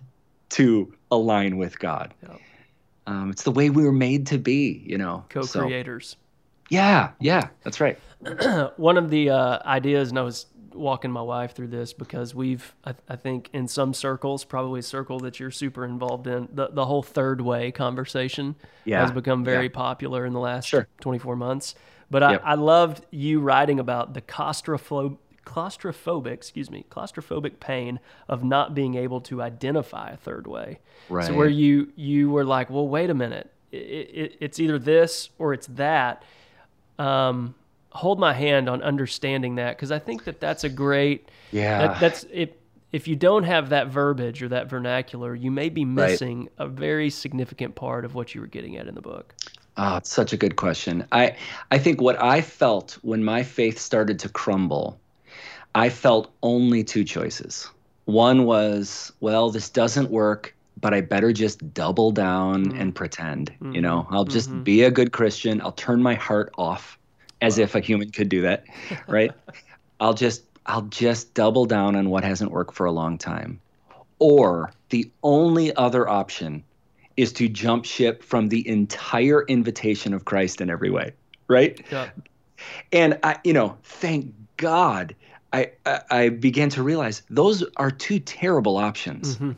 to 0.50 0.94
align 1.10 1.56
with 1.56 1.78
God. 1.78 2.14
Um, 3.06 3.30
it's 3.30 3.42
the 3.42 3.50
way 3.50 3.70
we 3.70 3.84
were 3.84 3.92
made 3.92 4.26
to 4.28 4.38
be, 4.38 4.82
you 4.84 4.98
know. 4.98 5.24
Co-creators. 5.30 6.10
So, 6.10 6.16
yeah, 6.68 7.10
yeah, 7.20 7.48
that's 7.62 7.80
right. 7.80 7.98
One 8.76 8.98
of 8.98 9.08
the 9.08 9.30
uh, 9.30 9.58
ideas, 9.64 10.10
and 10.10 10.18
I 10.18 10.22
was 10.22 10.46
walking 10.74 11.10
my 11.10 11.22
wife 11.22 11.54
through 11.54 11.68
this 11.68 11.94
because 11.94 12.34
we've, 12.34 12.74
I, 12.84 12.94
I, 13.08 13.16
think, 13.16 13.48
in 13.54 13.66
some 13.66 13.94
circles, 13.94 14.44
probably 14.44 14.80
a 14.80 14.82
circle 14.82 15.18
that 15.20 15.40
you're 15.40 15.50
super 15.50 15.84
involved 15.84 16.26
in, 16.26 16.48
the, 16.52 16.68
the 16.68 16.84
whole 16.84 17.02
third 17.02 17.40
way 17.40 17.72
conversation 17.72 18.54
yeah. 18.84 19.00
has 19.00 19.10
become 19.10 19.42
very 19.44 19.66
yeah. 19.66 19.72
popular 19.72 20.26
in 20.26 20.34
the 20.34 20.40
last 20.40 20.68
sure. 20.68 20.86
24 21.00 21.36
months. 21.36 21.74
But 22.10 22.22
yep. 22.22 22.42
I, 22.44 22.52
I 22.52 22.54
loved 22.54 23.04
you 23.10 23.40
writing 23.40 23.80
about 23.80 24.14
the 24.14 24.20
claustrophobic, 24.20 25.16
claustrophobic, 25.48 26.32
excuse 26.32 26.70
me, 26.70 26.84
claustrophobic 26.90 27.58
pain 27.58 27.98
of 28.28 28.44
not 28.44 28.74
being 28.74 28.94
able 28.96 29.20
to 29.22 29.40
identify 29.40 30.10
a 30.10 30.16
third 30.16 30.46
way. 30.46 30.78
Right. 31.08 31.26
So 31.26 31.34
where 31.34 31.48
you 31.48 31.90
you 31.96 32.30
were 32.30 32.44
like, 32.44 32.68
well, 32.68 32.86
wait 32.86 33.08
a 33.08 33.14
minute, 33.14 33.50
it, 33.72 33.76
it, 33.76 34.36
it's 34.40 34.60
either 34.60 34.78
this 34.78 35.30
or 35.38 35.54
it's 35.54 35.66
that. 35.68 36.22
Um, 36.98 37.54
hold 37.90 38.20
my 38.20 38.34
hand 38.34 38.68
on 38.68 38.82
understanding 38.82 39.54
that 39.54 39.76
because 39.76 39.90
I 39.90 39.98
think 39.98 40.24
that 40.24 40.40
that's 40.40 40.62
a 40.62 40.68
great 40.68 41.30
yeah 41.50 41.78
that, 41.78 42.00
that's 42.00 42.26
if 42.30 42.50
if 42.92 43.08
you 43.08 43.16
don't 43.16 43.44
have 43.44 43.70
that 43.70 43.88
verbiage 43.88 44.42
or 44.42 44.48
that 44.48 44.68
vernacular, 44.68 45.34
you 45.34 45.50
may 45.50 45.68
be 45.68 45.84
missing 45.84 46.40
right. 46.40 46.50
a 46.58 46.66
very 46.66 47.10
significant 47.10 47.74
part 47.74 48.04
of 48.04 48.14
what 48.14 48.34
you 48.34 48.40
were 48.40 48.46
getting 48.46 48.76
at 48.76 48.86
in 48.86 48.94
the 48.94 49.02
book. 49.02 49.34
Oh, 49.76 49.96
it's 49.96 50.10
such 50.10 50.32
a 50.32 50.36
good 50.36 50.56
question. 50.56 51.06
I 51.12 51.36
I 51.70 51.78
think 51.78 52.00
what 52.00 52.20
I 52.20 52.40
felt 52.40 52.98
when 53.02 53.24
my 53.24 53.42
faith 53.42 53.78
started 53.78 54.18
to 54.20 54.28
crumble, 54.28 55.00
I 55.74 55.88
felt 55.88 56.32
only 56.42 56.84
two 56.84 57.04
choices. 57.04 57.68
One 58.06 58.44
was, 58.44 59.12
well, 59.20 59.50
this 59.50 59.68
doesn't 59.68 60.10
work, 60.10 60.54
but 60.80 60.94
I 60.94 61.00
better 61.00 61.32
just 61.32 61.74
double 61.74 62.10
down 62.10 62.66
mm-hmm. 62.66 62.80
and 62.80 62.94
pretend. 62.94 63.52
Mm-hmm. 63.52 63.74
You 63.74 63.80
know, 63.82 64.06
I'll 64.10 64.24
just 64.24 64.50
mm-hmm. 64.50 64.62
be 64.62 64.82
a 64.82 64.90
good 64.90 65.12
Christian. 65.12 65.60
I'll 65.60 65.72
turn 65.72 66.02
my 66.02 66.14
heart 66.14 66.52
off 66.56 66.98
as 67.40 67.58
wow. 67.58 67.64
if 67.64 67.74
a 67.74 67.80
human 67.80 68.10
could 68.10 68.28
do 68.28 68.42
that, 68.42 68.64
right? 69.08 69.32
I'll 70.00 70.14
just 70.14 70.44
I'll 70.66 70.82
just 70.82 71.34
double 71.34 71.64
down 71.64 71.96
on 71.96 72.10
what 72.10 72.24
hasn't 72.24 72.50
worked 72.50 72.74
for 72.74 72.86
a 72.86 72.92
long 72.92 73.18
time. 73.18 73.60
Or 74.18 74.72
the 74.90 75.10
only 75.22 75.74
other 75.76 76.08
option 76.08 76.62
is 77.16 77.32
to 77.32 77.48
jump 77.48 77.84
ship 77.84 78.22
from 78.22 78.48
the 78.48 78.66
entire 78.68 79.42
invitation 79.44 80.12
of 80.14 80.24
Christ 80.24 80.60
in 80.60 80.70
every 80.70 80.90
way, 80.90 81.12
right? 81.48 81.80
Yeah. 81.90 82.10
And 82.92 83.18
I, 83.22 83.38
you 83.44 83.52
know, 83.52 83.76
thank 83.82 84.32
God, 84.56 85.14
I, 85.52 85.70
I, 85.86 86.00
I 86.10 86.28
began 86.28 86.68
to 86.70 86.82
realize 86.82 87.22
those 87.30 87.64
are 87.76 87.90
two 87.90 88.20
terrible 88.20 88.76
options, 88.76 89.36
mm-hmm. 89.36 89.52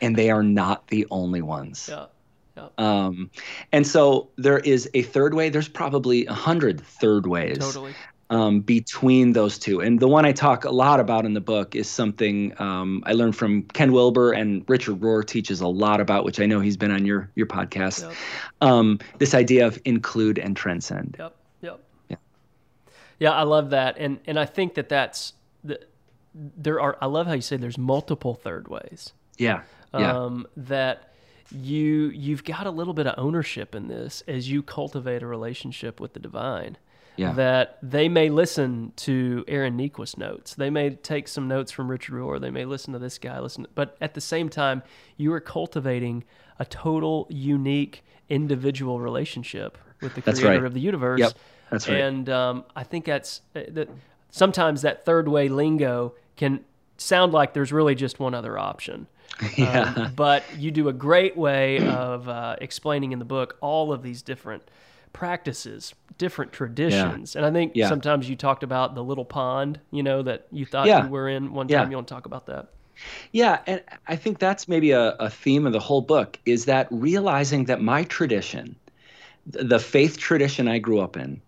and 0.00 0.16
they 0.16 0.30
are 0.30 0.42
not 0.42 0.88
the 0.88 1.06
only 1.10 1.42
ones. 1.42 1.88
Yeah. 1.90 2.06
Um, 2.78 3.30
and 3.72 3.86
so 3.86 4.28
there 4.36 4.58
is 4.58 4.88
a 4.94 5.02
third 5.02 5.34
way. 5.34 5.50
There's 5.50 5.68
probably 5.68 6.26
a 6.26 6.32
hundred 6.32 6.80
third 6.80 7.26
ways. 7.26 7.58
Totally. 7.58 7.94
Um, 8.28 8.58
between 8.58 9.34
those 9.34 9.56
two. 9.56 9.80
And 9.80 10.00
the 10.00 10.08
one 10.08 10.26
I 10.26 10.32
talk 10.32 10.64
a 10.64 10.72
lot 10.72 10.98
about 10.98 11.24
in 11.24 11.34
the 11.34 11.40
book 11.40 11.76
is 11.76 11.88
something 11.88 12.60
um, 12.60 13.04
I 13.06 13.12
learned 13.12 13.36
from 13.36 13.62
Ken 13.62 13.92
Wilber 13.92 14.32
and 14.32 14.64
Richard 14.66 14.98
Rohr 14.98 15.24
teaches 15.24 15.60
a 15.60 15.68
lot 15.68 16.00
about, 16.00 16.24
which 16.24 16.40
I 16.40 16.46
know 16.46 16.58
he's 16.58 16.76
been 16.76 16.90
on 16.90 17.06
your 17.06 17.30
your 17.36 17.46
podcast. 17.46 18.02
Yep. 18.02 18.12
Um, 18.62 18.98
this 19.18 19.32
idea 19.32 19.64
of 19.64 19.78
include 19.84 20.40
and 20.40 20.56
transcend. 20.56 21.14
Yep. 21.20 21.36
Yeah. 23.18 23.32
I 23.32 23.42
love 23.42 23.70
that, 23.70 23.96
and 23.98 24.20
and 24.26 24.38
I 24.38 24.44
think 24.44 24.74
that 24.74 24.88
that's 24.88 25.32
the 25.64 25.80
there 26.34 26.80
are. 26.80 26.98
I 27.00 27.06
love 27.06 27.26
how 27.26 27.32
you 27.32 27.40
say 27.40 27.56
there's 27.56 27.78
multiple 27.78 28.34
third 28.34 28.68
ways. 28.68 29.12
Yeah. 29.38 29.62
Yeah. 29.94 30.16
Um, 30.16 30.46
that 30.56 31.12
you 31.50 32.08
you've 32.10 32.44
got 32.44 32.66
a 32.66 32.70
little 32.70 32.94
bit 32.94 33.06
of 33.06 33.14
ownership 33.18 33.74
in 33.74 33.88
this 33.88 34.22
as 34.26 34.50
you 34.50 34.62
cultivate 34.62 35.22
a 35.22 35.26
relationship 35.26 36.00
with 36.00 36.12
the 36.12 36.20
divine. 36.20 36.76
Yeah. 37.16 37.32
That 37.32 37.78
they 37.82 38.10
may 38.10 38.28
listen 38.28 38.92
to 38.96 39.42
Aaron 39.48 39.78
Niequist 39.78 40.18
notes. 40.18 40.54
They 40.54 40.68
may 40.68 40.90
take 40.90 41.28
some 41.28 41.48
notes 41.48 41.72
from 41.72 41.90
Richard 41.90 42.14
Rohr. 42.14 42.38
They 42.38 42.50
may 42.50 42.66
listen 42.66 42.92
to 42.92 42.98
this 42.98 43.16
guy. 43.16 43.40
Listen, 43.40 43.66
but 43.74 43.96
at 44.02 44.12
the 44.12 44.20
same 44.20 44.50
time, 44.50 44.82
you 45.16 45.32
are 45.32 45.40
cultivating 45.40 46.24
a 46.58 46.66
total, 46.66 47.26
unique, 47.30 48.04
individual 48.28 49.00
relationship 49.00 49.78
with 50.02 50.14
the 50.14 50.20
Creator 50.20 50.46
right. 50.46 50.64
of 50.64 50.74
the 50.74 50.80
universe. 50.80 51.20
Yep. 51.20 51.32
That's 51.70 51.88
right. 51.88 52.00
And 52.00 52.28
um, 52.28 52.64
I 52.74 52.84
think 52.84 53.04
that's 53.04 53.40
uh, 53.54 53.62
that. 53.70 53.88
Sometimes 54.30 54.82
that 54.82 55.06
third 55.06 55.28
way 55.28 55.48
lingo 55.48 56.12
can 56.36 56.62
sound 56.98 57.32
like 57.32 57.54
there's 57.54 57.72
really 57.72 57.94
just 57.94 58.20
one 58.20 58.34
other 58.34 58.58
option. 58.58 59.06
Yeah. 59.56 59.92
Um, 59.96 60.12
but 60.14 60.44
you 60.56 60.70
do 60.70 60.88
a 60.88 60.92
great 60.94 61.36
way 61.36 61.86
of 61.86 62.26
uh, 62.28 62.56
explaining 62.60 63.12
in 63.12 63.18
the 63.18 63.24
book 63.24 63.58
all 63.60 63.92
of 63.92 64.02
these 64.02 64.22
different 64.22 64.62
practices, 65.12 65.94
different 66.16 66.52
traditions. 66.52 67.34
Yeah. 67.34 67.40
And 67.40 67.46
I 67.46 67.50
think 67.50 67.72
yeah. 67.74 67.88
sometimes 67.88 68.30
you 68.30 68.36
talked 68.36 68.62
about 68.62 68.94
the 68.94 69.04
little 69.04 69.24
pond, 69.24 69.80
you 69.90 70.02
know, 70.02 70.22
that 70.22 70.46
you 70.52 70.64
thought 70.64 70.86
yeah. 70.86 71.04
you 71.04 71.10
were 71.10 71.28
in 71.28 71.52
one 71.52 71.68
time. 71.68 71.90
You 71.90 71.96
want 71.96 72.08
to 72.08 72.14
talk 72.14 72.24
about 72.26 72.46
that? 72.46 72.68
Yeah, 73.32 73.60
and 73.66 73.82
I 74.08 74.16
think 74.16 74.38
that's 74.38 74.68
maybe 74.68 74.92
a, 74.92 75.10
a 75.16 75.28
theme 75.28 75.66
of 75.66 75.72
the 75.72 75.80
whole 75.80 76.00
book 76.00 76.38
is 76.46 76.64
that 76.64 76.88
realizing 76.90 77.64
that 77.64 77.82
my 77.82 78.04
tradition, 78.04 78.76
the 79.46 79.78
faith 79.78 80.18
tradition 80.18 80.68
I 80.68 80.78
grew 80.78 81.00
up 81.00 81.16
in, 81.16 81.40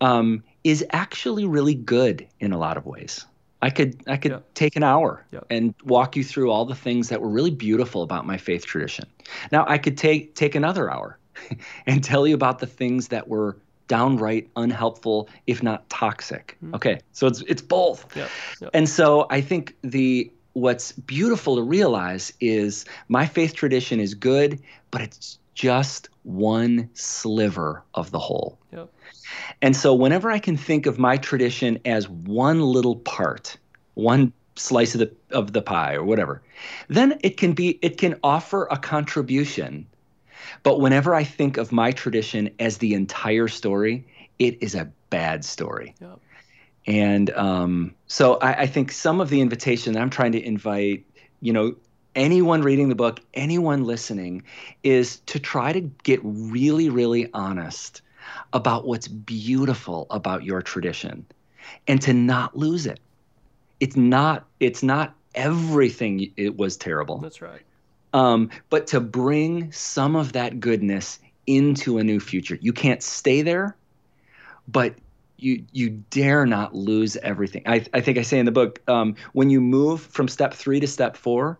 um, 0.00 0.42
is 0.64 0.84
actually 0.90 1.44
really 1.44 1.74
good 1.74 2.26
in 2.40 2.52
a 2.52 2.58
lot 2.58 2.76
of 2.76 2.86
ways. 2.86 3.24
I 3.60 3.70
could 3.70 4.00
I 4.06 4.16
could 4.16 4.42
take 4.54 4.76
an 4.76 4.84
hour 4.84 5.26
and 5.50 5.74
walk 5.84 6.14
you 6.14 6.22
through 6.22 6.50
all 6.50 6.64
the 6.64 6.76
things 6.76 7.08
that 7.08 7.20
were 7.20 7.28
really 7.28 7.50
beautiful 7.50 8.02
about 8.02 8.24
my 8.24 8.36
faith 8.36 8.64
tradition. 8.64 9.06
Now 9.50 9.64
I 9.66 9.78
could 9.78 9.98
take 9.98 10.36
take 10.36 10.54
another 10.54 10.90
hour 10.90 11.18
and 11.86 12.04
tell 12.04 12.26
you 12.26 12.34
about 12.34 12.60
the 12.60 12.66
things 12.66 13.08
that 13.08 13.26
were 13.26 13.56
downright 13.88 14.48
unhelpful, 14.54 15.28
if 15.46 15.62
not 15.62 15.88
toxic. 15.88 16.56
Mm-hmm. 16.62 16.74
Okay, 16.76 17.00
so 17.12 17.26
it's 17.26 17.40
it's 17.42 17.62
both. 17.62 18.14
And 18.74 18.88
so 18.88 19.26
I 19.30 19.40
think 19.40 19.74
the 19.82 20.30
what's 20.52 20.92
beautiful 20.92 21.56
to 21.56 21.62
realize 21.62 22.32
is 22.40 22.84
my 23.08 23.26
faith 23.26 23.54
tradition 23.54 23.98
is 23.98 24.14
good, 24.14 24.60
but 24.90 25.00
it's 25.00 25.38
just 25.54 26.08
one 26.22 26.88
sliver 26.94 27.82
of 27.94 28.12
the 28.12 28.18
whole. 28.18 28.58
Yep. 28.72 28.88
And 29.62 29.76
so 29.76 29.94
whenever 29.94 30.30
I 30.30 30.38
can 30.38 30.56
think 30.56 30.86
of 30.86 30.98
my 30.98 31.16
tradition 31.16 31.78
as 31.84 32.08
one 32.08 32.60
little 32.60 32.96
part, 32.96 33.56
one 33.94 34.32
slice 34.56 34.94
of 34.94 35.00
the 35.00 35.12
of 35.30 35.52
the 35.52 35.62
pie 35.62 35.94
or 35.94 36.04
whatever, 36.04 36.42
then 36.88 37.18
it 37.22 37.36
can 37.36 37.52
be 37.52 37.78
it 37.82 37.98
can 37.98 38.18
offer 38.22 38.66
a 38.70 38.76
contribution. 38.76 39.86
But 40.62 40.80
whenever 40.80 41.14
I 41.14 41.24
think 41.24 41.56
of 41.56 41.72
my 41.72 41.92
tradition 41.92 42.50
as 42.58 42.78
the 42.78 42.94
entire 42.94 43.48
story, 43.48 44.06
it 44.38 44.62
is 44.62 44.74
a 44.74 44.90
bad 45.10 45.44
story. 45.44 45.94
Yep. 46.00 46.20
And 46.86 47.30
um, 47.30 47.94
so 48.06 48.36
I, 48.36 48.62
I 48.62 48.66
think 48.66 48.92
some 48.92 49.20
of 49.20 49.28
the 49.28 49.40
invitation 49.40 49.92
that 49.92 50.00
I'm 50.00 50.10
trying 50.10 50.32
to 50.32 50.42
invite, 50.42 51.04
you 51.40 51.52
know, 51.52 51.76
anyone 52.14 52.62
reading 52.62 52.88
the 52.88 52.94
book, 52.94 53.20
anyone 53.34 53.84
listening, 53.84 54.42
is 54.82 55.20
to 55.26 55.38
try 55.38 55.72
to 55.72 55.80
get 55.80 56.20
really, 56.22 56.88
really 56.88 57.30
honest 57.34 58.02
about 58.52 58.86
what's 58.86 59.08
beautiful 59.08 60.06
about 60.10 60.44
your 60.44 60.62
tradition 60.62 61.24
and 61.86 62.00
to 62.02 62.12
not 62.12 62.56
lose 62.56 62.86
it. 62.86 63.00
It's 63.80 63.96
not 63.96 64.46
it's 64.60 64.82
not 64.82 65.14
everything 65.34 66.32
it 66.36 66.56
was 66.56 66.76
terrible. 66.76 67.18
That's 67.18 67.42
right. 67.42 67.62
Um, 68.12 68.50
but 68.70 68.86
to 68.88 69.00
bring 69.00 69.70
some 69.72 70.16
of 70.16 70.32
that 70.32 70.60
goodness 70.60 71.18
into 71.46 71.98
a 71.98 72.04
new 72.04 72.20
future. 72.20 72.58
You 72.60 72.72
can't 72.72 73.02
stay 73.02 73.42
there, 73.42 73.76
but 74.66 74.94
you 75.38 75.64
you 75.72 75.90
dare 76.10 76.46
not 76.46 76.74
lose 76.74 77.16
everything. 77.16 77.62
I, 77.66 77.84
I 77.94 78.00
think 78.00 78.18
I 78.18 78.22
say 78.22 78.38
in 78.38 78.46
the 78.46 78.52
book 78.52 78.80
um, 78.88 79.14
when 79.32 79.50
you 79.50 79.60
move 79.60 80.02
from 80.02 80.28
step 80.28 80.52
three 80.54 80.80
to 80.80 80.86
step 80.86 81.16
four, 81.16 81.58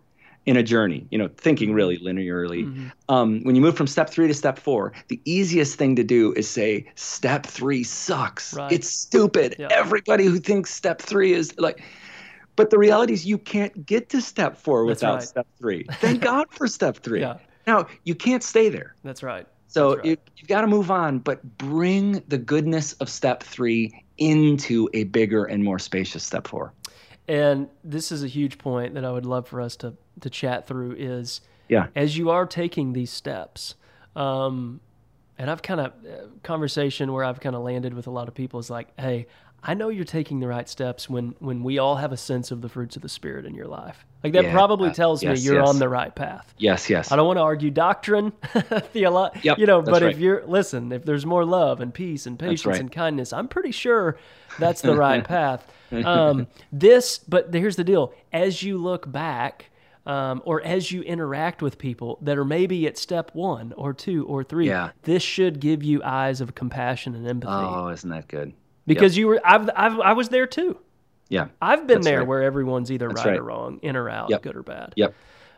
in 0.48 0.56
a 0.56 0.62
journey, 0.62 1.06
you 1.10 1.18
know, 1.18 1.28
thinking 1.36 1.74
really 1.74 1.98
linearly. 1.98 2.64
Mm-hmm. 2.64 2.88
Um, 3.10 3.42
when 3.42 3.54
you 3.54 3.60
move 3.60 3.76
from 3.76 3.86
step 3.86 4.08
three 4.08 4.26
to 4.26 4.32
step 4.32 4.58
four, 4.58 4.94
the 5.08 5.20
easiest 5.26 5.76
thing 5.76 5.94
to 5.96 6.02
do 6.02 6.32
is 6.32 6.48
say, 6.48 6.90
step 6.94 7.44
three 7.44 7.84
sucks. 7.84 8.54
Right. 8.54 8.72
It's 8.72 8.88
stupid. 8.88 9.60
Everybody 9.70 10.24
who 10.24 10.38
thinks 10.38 10.72
step 10.72 11.02
three 11.02 11.34
is 11.34 11.54
like, 11.58 11.82
but 12.56 12.70
the 12.70 12.78
reality 12.78 13.12
is 13.12 13.26
you 13.26 13.36
can't 13.36 13.84
get 13.84 14.08
to 14.08 14.22
step 14.22 14.56
four 14.56 14.86
without 14.86 15.16
right. 15.16 15.22
step 15.22 15.46
three. 15.58 15.84
Thank 16.00 16.22
God 16.22 16.46
for 16.50 16.66
step 16.66 16.96
three. 16.96 17.20
Yeah. 17.20 17.36
Now, 17.66 17.86
you 18.04 18.14
can't 18.14 18.42
stay 18.42 18.70
there. 18.70 18.94
That's 19.04 19.22
right. 19.22 19.46
So 19.66 19.96
right. 19.96 20.04
You, 20.06 20.16
you've 20.38 20.48
got 20.48 20.62
to 20.62 20.66
move 20.66 20.90
on, 20.90 21.18
but 21.18 21.58
bring 21.58 22.22
the 22.26 22.38
goodness 22.38 22.94
of 22.94 23.10
step 23.10 23.42
three 23.42 24.02
into 24.16 24.88
a 24.94 25.04
bigger 25.04 25.44
and 25.44 25.62
more 25.62 25.78
spacious 25.78 26.24
step 26.24 26.48
four. 26.48 26.72
And 27.28 27.68
this 27.84 28.10
is 28.10 28.24
a 28.24 28.26
huge 28.26 28.58
point 28.58 28.94
that 28.94 29.04
I 29.04 29.12
would 29.12 29.26
love 29.26 29.46
for 29.46 29.60
us 29.60 29.76
to 29.76 29.94
to 30.20 30.30
chat 30.30 30.66
through 30.66 30.96
is 30.98 31.40
yeah. 31.68 31.88
as 31.94 32.18
you 32.18 32.30
are 32.30 32.46
taking 32.46 32.92
these 32.92 33.10
steps 33.10 33.74
Um, 34.16 34.80
and 35.38 35.48
I've 35.48 35.62
kind 35.62 35.80
of 35.80 35.86
uh, 35.86 36.26
conversation 36.42 37.12
where 37.12 37.22
I've 37.22 37.38
kind 37.38 37.54
of 37.54 37.62
landed 37.62 37.94
with 37.94 38.08
a 38.08 38.10
lot 38.10 38.26
of 38.26 38.34
people 38.34 38.58
is 38.58 38.68
like, 38.68 38.88
hey, 38.98 39.28
I 39.62 39.74
know 39.74 39.88
you're 39.88 40.04
taking 40.04 40.38
the 40.40 40.46
right 40.46 40.68
steps 40.68 41.10
when 41.10 41.34
when 41.40 41.62
we 41.64 41.78
all 41.78 41.96
have 41.96 42.12
a 42.12 42.16
sense 42.16 42.50
of 42.50 42.62
the 42.62 42.68
fruits 42.68 42.94
of 42.96 43.02
the 43.02 43.08
spirit 43.08 43.44
in 43.44 43.54
your 43.54 43.66
life. 43.66 44.06
Like 44.22 44.32
that 44.34 44.44
Yeah, 44.44 44.52
probably 44.52 44.90
uh, 44.90 44.94
tells 44.94 45.22
yes, 45.22 45.38
me 45.38 45.44
you're 45.44 45.60
yes. 45.60 45.68
on 45.68 45.78
the 45.78 45.88
right 45.88 46.14
path. 46.14 46.54
Yes, 46.58 46.88
yes. 46.88 47.10
I 47.12 47.16
don't 47.16 47.26
want 47.26 47.38
to 47.38 47.42
argue 47.42 47.70
doctrine, 47.70 48.32
theolo- 48.42 49.42
Yep, 49.44 49.58
you 49.58 49.66
know, 49.66 49.82
but 49.82 50.02
right. 50.02 50.12
if 50.12 50.18
you're 50.18 50.44
listen, 50.46 50.92
if 50.92 51.04
there's 51.04 51.26
more 51.26 51.44
love 51.44 51.80
and 51.80 51.92
peace 51.92 52.26
and 52.26 52.38
patience 52.38 52.66
right. 52.66 52.80
and 52.80 52.90
kindness, 52.92 53.32
I'm 53.32 53.48
pretty 53.48 53.72
sure 53.72 54.16
that's 54.58 54.80
the 54.80 54.96
right 54.96 55.22
path. 55.36 55.66
Um, 55.90 56.48
this, 56.70 57.16
but 57.18 57.52
here's 57.54 57.76
the 57.76 57.84
deal: 57.84 58.12
as 58.32 58.62
you 58.62 58.76
look 58.78 59.10
back. 59.10 59.70
Um, 60.06 60.40
or 60.46 60.62
as 60.62 60.90
you 60.90 61.02
interact 61.02 61.60
with 61.60 61.76
people 61.76 62.18
that 62.22 62.38
are 62.38 62.44
maybe 62.44 62.86
at 62.86 62.96
step 62.96 63.30
one 63.34 63.74
or 63.74 63.92
two 63.92 64.24
or 64.24 64.42
three, 64.42 64.66
Yeah. 64.68 64.92
this 65.02 65.22
should 65.22 65.60
give 65.60 65.82
you 65.82 66.02
eyes 66.02 66.40
of 66.40 66.54
compassion 66.54 67.14
and 67.14 67.26
empathy 67.28 67.52
Oh, 67.52 67.88
isn't 67.88 68.08
that 68.08 68.26
good? 68.26 68.54
Because 68.88 69.16
you 69.16 69.28
were 69.28 69.40
I've, 69.44 69.70
I've 69.76 70.00
I 70.00 70.12
was 70.12 70.28
there 70.30 70.46
too. 70.46 70.78
Yeah. 71.28 71.48
I've 71.60 71.86
been 71.86 72.00
there 72.00 72.20
right. 72.20 72.26
where 72.26 72.42
everyone's 72.42 72.90
either 72.90 73.08
right, 73.08 73.24
right. 73.24 73.36
or 73.38 73.44
wrong, 73.44 73.80
in 73.82 73.96
or 73.96 74.08
out, 74.08 74.30
Yep. 74.30 74.42
good 74.42 74.56
or 74.56 74.62
bad. 74.62 74.94
Yep. 74.96 75.14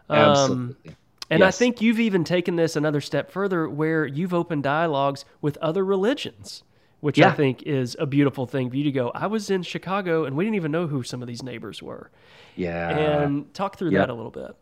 Um, 0.09 0.19
Absolutely. 0.19 0.97
And 1.31 1.45
I 1.45 1.53
think 1.53 1.81
you've 1.81 2.01
even 2.01 2.25
taken 2.25 2.57
this 2.57 2.75
another 2.75 3.01
step 3.01 3.31
further 3.31 3.69
where 3.69 4.05
you've 4.05 4.35
opened 4.35 4.65
dialogues 4.65 5.25
with 5.41 5.57
other 5.59 5.85
religions, 5.85 6.65
which 6.99 7.21
I 7.21 7.31
think 7.31 7.63
is 7.63 7.97
a 8.01 8.07
beautiful 8.07 8.47
thing 8.47 8.69
for 8.69 8.77
you 8.77 8.83
to 8.83 8.91
go. 8.91 9.13
I 9.15 9.29
was 9.29 9.49
in 9.49 9.63
Chicago 9.63 10.25
and 10.25 10.37
we 10.37 10.45
didn't 10.45 10.57
even 10.57 10.73
know 10.73 10.89
who 10.89 11.05
some 11.05 11.23
of 11.23 11.29
these 11.29 11.45
neighbors 11.45 11.81
were. 11.81 12.11
yeah. 12.57 13.23
and 13.23 13.55
talk 13.55 13.79
through 13.79 13.93
yeah. 13.93 14.01
that 14.01 14.11
a 14.11 14.15
little 14.15 14.33
bit. 14.33 14.57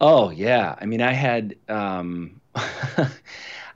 Oh 0.00 0.28
yeah, 0.30 0.74
I 0.78 0.84
mean, 0.84 1.00
I 1.00 1.12
had 1.12 1.56
um, 1.68 2.40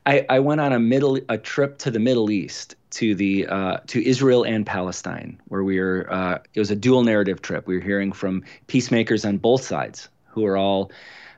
I 0.04 0.26
I 0.28 0.40
went 0.40 0.60
on 0.60 0.72
a 0.74 0.78
middle 0.78 1.18
a 1.28 1.38
trip 1.38 1.78
to 1.78 1.90
the 1.90 1.98
Middle 2.00 2.30
East 2.30 2.74
to 2.90 3.14
the 3.14 3.46
uh, 3.46 3.78
to 3.88 4.06
Israel 4.06 4.44
and 4.44 4.66
Palestine, 4.66 5.40
where 5.48 5.64
we 5.64 5.78
were. 5.80 6.06
Uh, 6.10 6.38
it 6.54 6.58
was 6.60 6.70
a 6.70 6.76
dual 6.76 7.02
narrative 7.02 7.42
trip. 7.42 7.66
We 7.66 7.76
were 7.76 7.82
hearing 7.82 8.12
from 8.12 8.44
peacemakers 8.66 9.24
on 9.24 9.38
both 9.38 9.62
sides, 9.62 10.08
who 10.28 10.44
are 10.46 10.56
all 10.56 10.90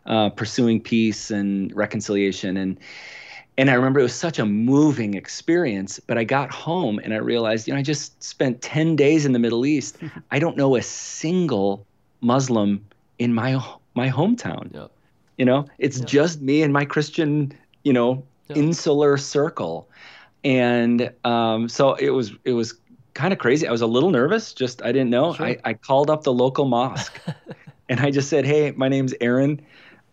uh, 0.06 0.30
pursuing 0.30 0.80
peace 0.80 1.30
and 1.30 1.74
reconciliation 1.76 2.56
and. 2.56 2.78
And 3.58 3.68
I 3.68 3.74
remember 3.74 4.00
it 4.00 4.04
was 4.04 4.14
such 4.14 4.38
a 4.38 4.46
moving 4.46 5.12
experience, 5.12 6.00
but 6.00 6.16
I 6.16 6.24
got 6.24 6.50
home 6.50 6.98
and 7.04 7.12
I 7.12 7.18
realized, 7.18 7.68
you 7.68 7.74
know, 7.74 7.78
I 7.78 7.82
just 7.82 8.20
spent 8.24 8.62
10 8.62 8.96
days 8.96 9.26
in 9.26 9.32
the 9.32 9.38
Middle 9.38 9.66
East. 9.66 9.98
I 10.30 10.38
don't 10.38 10.56
know 10.56 10.74
a 10.74 10.80
single 10.80 11.86
Muslim 12.22 12.82
in 13.18 13.34
my 13.34 13.62
my 13.94 14.08
hometown. 14.08 14.72
Yep. 14.72 14.90
You 15.36 15.44
know, 15.44 15.66
it's 15.78 15.98
Yeah. 15.98 16.06
just 16.06 16.40
me 16.40 16.62
and 16.62 16.72
my 16.72 16.86
Christian, 16.86 17.52
you 17.84 17.92
know, 17.92 18.24
Yeah. 18.48 18.56
insular 18.56 19.18
circle. 19.18 19.86
And 20.44 21.12
um, 21.24 21.68
so 21.68 21.94
it 21.94 22.10
was 22.10 22.32
it 22.44 22.52
was 22.52 22.74
kind 23.14 23.32
of 23.32 23.38
crazy. 23.38 23.66
I 23.66 23.72
was 23.72 23.82
a 23.82 23.86
little 23.86 24.10
nervous, 24.10 24.52
just 24.52 24.82
I 24.82 24.92
didn't 24.92 25.10
know. 25.10 25.34
Sure. 25.34 25.46
I, 25.46 25.58
I 25.64 25.74
called 25.74 26.10
up 26.10 26.24
the 26.24 26.32
local 26.32 26.64
mosque 26.64 27.20
and 27.88 28.00
I 28.00 28.10
just 28.10 28.28
said, 28.28 28.44
Hey, 28.44 28.72
my 28.72 28.88
name's 28.88 29.14
Aaron. 29.20 29.60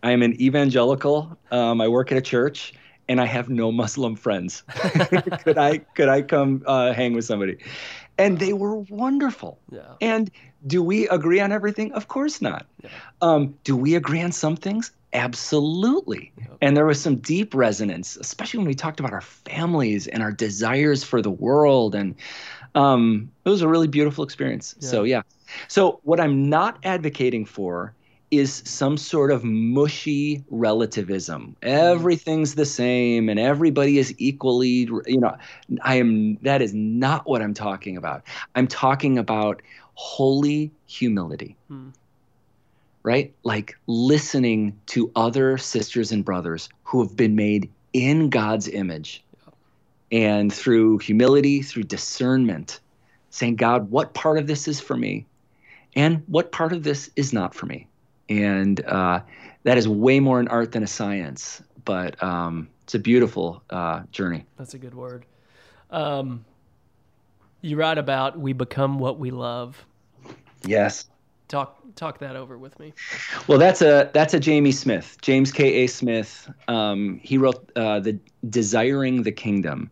I'm 0.02 0.22
an 0.22 0.40
evangelical. 0.40 1.36
Um, 1.50 1.80
I 1.80 1.88
work 1.88 2.10
at 2.12 2.18
a 2.18 2.22
church 2.22 2.74
and 3.08 3.20
I 3.20 3.26
have 3.26 3.48
no 3.48 3.72
Muslim 3.72 4.16
friends. 4.16 4.62
could 5.42 5.58
I 5.58 5.78
could 5.78 6.08
I 6.08 6.22
come 6.22 6.62
uh, 6.66 6.92
hang 6.92 7.12
with 7.12 7.24
somebody? 7.24 7.58
And 8.18 8.38
they 8.38 8.52
were 8.52 8.76
wonderful. 8.76 9.58
Yeah. 9.70 9.94
And 10.00 10.30
do 10.66 10.82
we 10.82 11.08
agree 11.08 11.40
on 11.40 11.52
everything? 11.52 11.92
Of 11.92 12.08
course 12.08 12.40
not. 12.40 12.66
Yeah. 12.82 12.90
Um, 13.22 13.54
do 13.64 13.76
we 13.76 13.94
agree 13.94 14.20
on 14.20 14.30
some 14.30 14.56
things? 14.56 14.92
Absolutely. 15.12 16.32
Yep. 16.38 16.58
And 16.60 16.76
there 16.76 16.86
was 16.86 17.00
some 17.00 17.16
deep 17.16 17.54
resonance, 17.54 18.16
especially 18.16 18.58
when 18.58 18.68
we 18.68 18.74
talked 18.74 19.00
about 19.00 19.12
our 19.12 19.20
families 19.20 20.06
and 20.06 20.22
our 20.22 20.32
desires 20.32 21.02
for 21.02 21.20
the 21.20 21.30
world. 21.30 21.94
And 21.94 22.14
um, 22.74 23.30
it 23.44 23.48
was 23.48 23.62
a 23.62 23.68
really 23.68 23.88
beautiful 23.88 24.22
experience. 24.22 24.76
So, 24.78 25.02
yeah. 25.02 25.22
So, 25.68 26.00
what 26.04 26.20
I'm 26.20 26.48
not 26.48 26.78
advocating 26.84 27.44
for 27.44 27.94
is 28.30 28.62
some 28.64 28.96
sort 28.96 29.32
of 29.32 29.42
mushy 29.42 30.44
relativism. 30.50 31.56
Everything's 31.62 32.54
the 32.54 32.64
same 32.64 33.28
and 33.28 33.40
everybody 33.40 33.98
is 33.98 34.14
equally, 34.18 34.88
you 35.06 35.20
know, 35.20 35.36
I 35.82 35.96
am, 35.96 36.36
that 36.42 36.62
is 36.62 36.72
not 36.72 37.28
what 37.28 37.42
I'm 37.42 37.54
talking 37.54 37.96
about. 37.96 38.22
I'm 38.54 38.68
talking 38.68 39.18
about 39.18 39.62
holy 39.94 40.70
humility 40.86 41.56
Hmm. 41.68 41.90
Right? 43.02 43.34
Like 43.42 43.76
listening 43.86 44.78
to 44.86 45.10
other 45.16 45.58
sisters 45.58 46.12
and 46.12 46.24
brothers 46.24 46.68
who 46.84 47.02
have 47.02 47.16
been 47.16 47.34
made 47.34 47.70
in 47.92 48.30
God's 48.30 48.68
image. 48.68 49.24
And 50.12 50.52
through 50.52 50.98
humility, 50.98 51.62
through 51.62 51.84
discernment, 51.84 52.80
saying, 53.30 53.56
God, 53.56 53.90
what 53.90 54.12
part 54.12 54.38
of 54.38 54.46
this 54.46 54.66
is 54.66 54.80
for 54.80 54.96
me? 54.96 55.26
And 55.94 56.22
what 56.26 56.52
part 56.52 56.72
of 56.72 56.82
this 56.82 57.10
is 57.16 57.32
not 57.32 57.54
for 57.54 57.66
me? 57.66 57.86
And 58.28 58.84
uh, 58.84 59.20
that 59.64 59.78
is 59.78 59.88
way 59.88 60.20
more 60.20 60.40
an 60.40 60.48
art 60.48 60.72
than 60.72 60.82
a 60.82 60.86
science, 60.86 61.62
but 61.84 62.20
um, 62.22 62.68
it's 62.82 62.94
a 62.94 62.98
beautiful 62.98 63.62
uh, 63.70 64.02
journey. 64.12 64.44
That's 64.56 64.74
a 64.74 64.78
good 64.78 64.94
word. 64.94 65.26
Um, 65.90 66.44
you 67.60 67.76
write 67.76 67.98
about 67.98 68.38
we 68.38 68.52
become 68.52 68.98
what 68.98 69.18
we 69.18 69.30
love. 69.30 69.84
Yes. 70.64 71.09
Talk 71.50 71.82
talk 71.96 72.20
that 72.20 72.36
over 72.36 72.56
with 72.56 72.78
me. 72.78 72.94
Well, 73.48 73.58
that's 73.58 73.82
a 73.82 74.08
that's 74.14 74.34
a 74.34 74.38
Jamie 74.38 74.70
Smith, 74.70 75.16
James 75.20 75.50
K. 75.50 75.82
A. 75.82 75.86
Smith. 75.88 76.48
Um, 76.68 77.18
he 77.24 77.38
wrote 77.38 77.68
uh, 77.74 77.98
the 77.98 78.16
Desiring 78.48 79.24
the 79.24 79.32
Kingdom, 79.32 79.90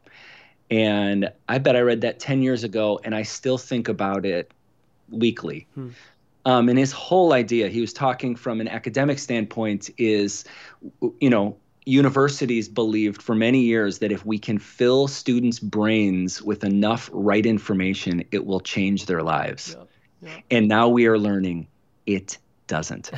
and 0.71 1.33
I 1.49 1.59
bet 1.59 1.75
I 1.75 1.81
read 1.81 2.01
that 2.03 2.21
ten 2.21 2.43
years 2.43 2.63
ago, 2.63 3.01
and 3.03 3.13
I 3.13 3.25
still 3.25 3.59
think 3.59 3.89
about 3.89 4.25
it 4.25 4.53
weekly. 5.11 5.67
Hmm. 5.75 5.89
Um, 6.45 6.69
and 6.69 6.79
his 6.79 6.93
whole 6.93 7.33
idea, 7.33 7.69
he 7.69 7.81
was 7.81 7.93
talking 7.93 8.37
from 8.37 8.61
an 8.61 8.69
academic 8.69 9.19
standpoint, 9.19 9.91
is, 9.99 10.45
you 11.21 11.29
know, 11.29 11.57
universities 11.85 12.69
believed 12.69 13.21
for 13.21 13.35
many 13.35 13.63
years 13.63 13.99
that 13.99 14.13
if 14.13 14.25
we 14.25 14.39
can 14.39 14.59
fill 14.59 15.09
students' 15.09 15.59
brains 15.59 16.41
with 16.41 16.63
enough 16.63 17.11
right 17.13 17.45
information, 17.45 18.25
it 18.31 18.47
will 18.47 18.61
change 18.61 19.07
their 19.07 19.23
lives. 19.23 19.75
Yep. 19.77 19.89
And 20.51 20.69
now 20.69 20.89
we 20.89 21.07
are 21.07 21.19
learning 21.19 21.69
it 22.07 22.39
doesn't. 22.67 23.11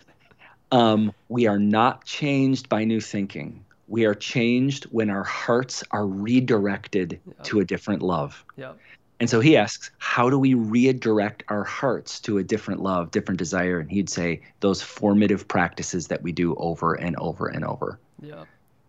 um, 0.72 1.12
we 1.28 1.46
are 1.46 1.58
not 1.58 2.04
changed 2.04 2.68
by 2.68 2.84
new 2.84 3.00
thinking. 3.00 3.64
We 3.88 4.06
are 4.06 4.14
changed 4.14 4.84
when 4.84 5.10
our 5.10 5.24
hearts 5.24 5.84
are 5.90 6.06
redirected 6.06 7.20
to 7.44 7.60
a 7.60 7.64
different 7.64 8.02
love. 8.02 8.44
Yep. 8.56 8.78
And 9.20 9.30
so 9.30 9.40
he 9.40 9.56
asks, 9.56 9.90
how 9.98 10.28
do 10.28 10.38
we 10.38 10.54
redirect 10.54 11.44
our 11.48 11.64
hearts 11.64 12.18
to 12.20 12.38
a 12.38 12.42
different 12.42 12.82
love, 12.82 13.10
different 13.10 13.38
desire? 13.38 13.78
And 13.78 13.90
he'd 13.90 14.08
say, 14.08 14.40
those 14.60 14.82
formative 14.82 15.46
practices 15.46 16.08
that 16.08 16.22
we 16.22 16.32
do 16.32 16.54
over 16.56 16.94
and 16.94 17.14
over 17.16 17.46
and 17.46 17.64
over. 17.64 17.98
Yeah. 18.20 18.44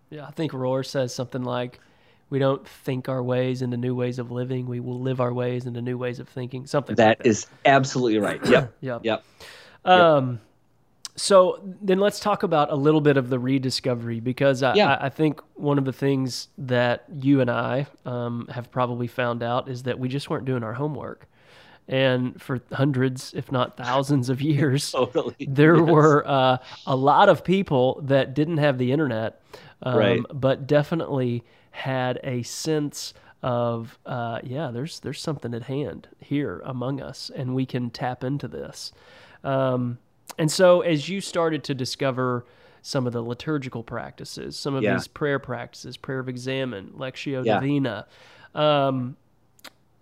Yeah. 0.09 0.25
I 0.25 0.31
think 0.31 0.51
Rohr 0.51 0.85
says 0.85 1.13
something 1.13 1.43
like, 1.43 1.79
we 2.29 2.39
don't 2.39 2.67
think 2.67 3.07
our 3.09 3.21
ways 3.23 3.61
into 3.61 3.77
new 3.77 3.95
ways 3.95 4.17
of 4.19 4.31
living. 4.31 4.65
We 4.67 4.79
will 4.79 4.99
live 4.99 5.21
our 5.21 5.33
ways 5.33 5.65
into 5.65 5.81
new 5.81 5.97
ways 5.97 6.19
of 6.19 6.27
thinking. 6.27 6.65
Something 6.65 6.93
like 6.93 6.97
That 6.97 7.17
that. 7.19 7.27
is 7.29 7.47
absolutely 7.65 8.19
right. 8.19 8.43
Yep. 8.45 8.73
Yep. 8.81 9.01
Yep. 9.03 9.23
Um, 9.85 10.39
so 11.17 11.61
then 11.81 11.99
let's 11.99 12.19
talk 12.19 12.43
about 12.43 12.71
a 12.71 12.75
little 12.75 12.99
bit 12.99 13.15
of 13.15 13.29
the 13.29 13.39
rediscovery 13.39 14.19
because 14.19 14.63
I, 14.63 14.73
Yeah. 14.75 14.95
I, 14.95 15.05
I 15.05 15.09
think 15.09 15.39
one 15.53 15.77
of 15.77 15.85
the 15.85 15.93
things 15.93 16.49
that 16.57 17.05
you 17.13 17.39
and 17.41 17.49
I 17.49 17.87
um, 18.05 18.47
have 18.51 18.69
probably 18.71 19.07
found 19.07 19.41
out 19.41 19.69
is 19.69 19.83
that 19.83 19.97
we 19.97 20.09
just 20.09 20.29
weren't 20.29 20.45
doing 20.45 20.63
our 20.63 20.73
homework. 20.73 21.27
And 21.87 22.41
for 22.41 22.59
hundreds, 22.73 23.31
if 23.35 23.51
not 23.51 23.77
thousands 23.77 24.29
of 24.29 24.41
years, 24.41 24.91
Totally. 24.95 25.35
there 25.39 25.77
Yes. 25.77 25.87
were 25.89 26.27
uh, 26.27 26.57
a 26.87 26.95
lot 26.95 27.29
of 27.29 27.43
people 27.43 28.01
that 28.05 28.33
didn't 28.33 28.57
have 28.57 28.79
the 28.79 28.91
internet, 28.91 29.39
um, 29.83 29.95
Right. 29.97 30.21
but 30.33 30.65
definitely 30.65 31.43
had 31.75 32.19
a 32.23 32.41
sense 32.43 33.13
of 33.43 33.99
uh, 34.05 34.39
yeah, 34.43 34.71
there's 34.71 34.99
there's 35.01 35.21
something 35.21 35.53
at 35.53 35.63
hand 35.63 36.07
here 36.19 36.61
among 36.65 37.01
us, 37.01 37.29
and 37.35 37.53
we 37.53 37.65
can 37.65 37.89
tap 37.89 38.23
into 38.23 38.47
this. 38.47 38.91
Um, 39.43 39.99
and 40.39 40.51
so, 40.51 40.81
as 40.81 41.09
you 41.09 41.21
started 41.21 41.63
to 41.65 41.75
discover 41.75 42.45
some 42.81 43.05
of 43.05 43.13
the 43.13 43.21
liturgical 43.21 43.83
practices, 43.83 44.57
some 44.57 44.73
of 44.75 44.83
Yeah. 44.83 44.95
these 44.95 45.07
prayer 45.07 45.37
practices, 45.39 45.97
prayer 45.97 46.19
of 46.19 46.29
examen, 46.29 46.91
lectio 46.97 47.45
Yeah. 47.45 47.59
divina, 47.59 48.07
um, 48.55 49.17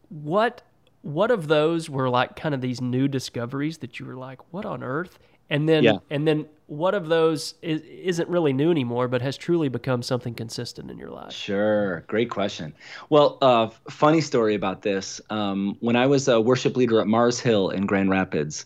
what 0.09 0.61
what 1.01 1.31
of 1.31 1.47
those 1.49 1.89
were 1.89 2.09
like 2.09 2.37
kind 2.37 2.55
of 2.55 2.61
these 2.61 2.79
new 2.79 3.09
discoveries 3.09 3.79
that 3.79 3.99
you 3.99 4.05
were 4.05 4.15
like, 4.15 4.39
what 4.53 4.63
on 4.65 4.83
earth? 4.83 5.19
And 5.53 5.69
then 5.69 5.83
Yeah. 5.83 5.97
and 6.09 6.27
then 6.27 6.47
what 6.65 6.95
of 6.95 7.07
those 7.07 7.53
is, 7.61 7.81
isn't 7.81 8.27
really 8.27 8.51
new 8.53 8.71
anymore, 8.71 9.07
but 9.07 9.21
has 9.21 9.37
truly 9.37 9.69
become 9.69 10.01
something 10.01 10.33
consistent 10.33 10.89
in 10.89 10.97
your 10.97 11.11
life? 11.11 11.31
Sure. 11.31 12.01
Great 12.07 12.31
question. 12.31 12.73
Well, 13.09 13.37
uh, 13.41 13.67
funny 13.89 14.21
story 14.21 14.55
about 14.55 14.81
this. 14.81 15.21
Um, 15.29 15.77
when 15.81 15.95
I 15.95 16.07
was 16.07 16.27
a 16.27 16.41
worship 16.41 16.75
leader 16.75 16.99
at 16.99 17.07
Mars 17.07 17.39
Hill 17.39 17.69
in 17.69 17.85
Grand 17.85 18.09
Rapids, 18.09 18.65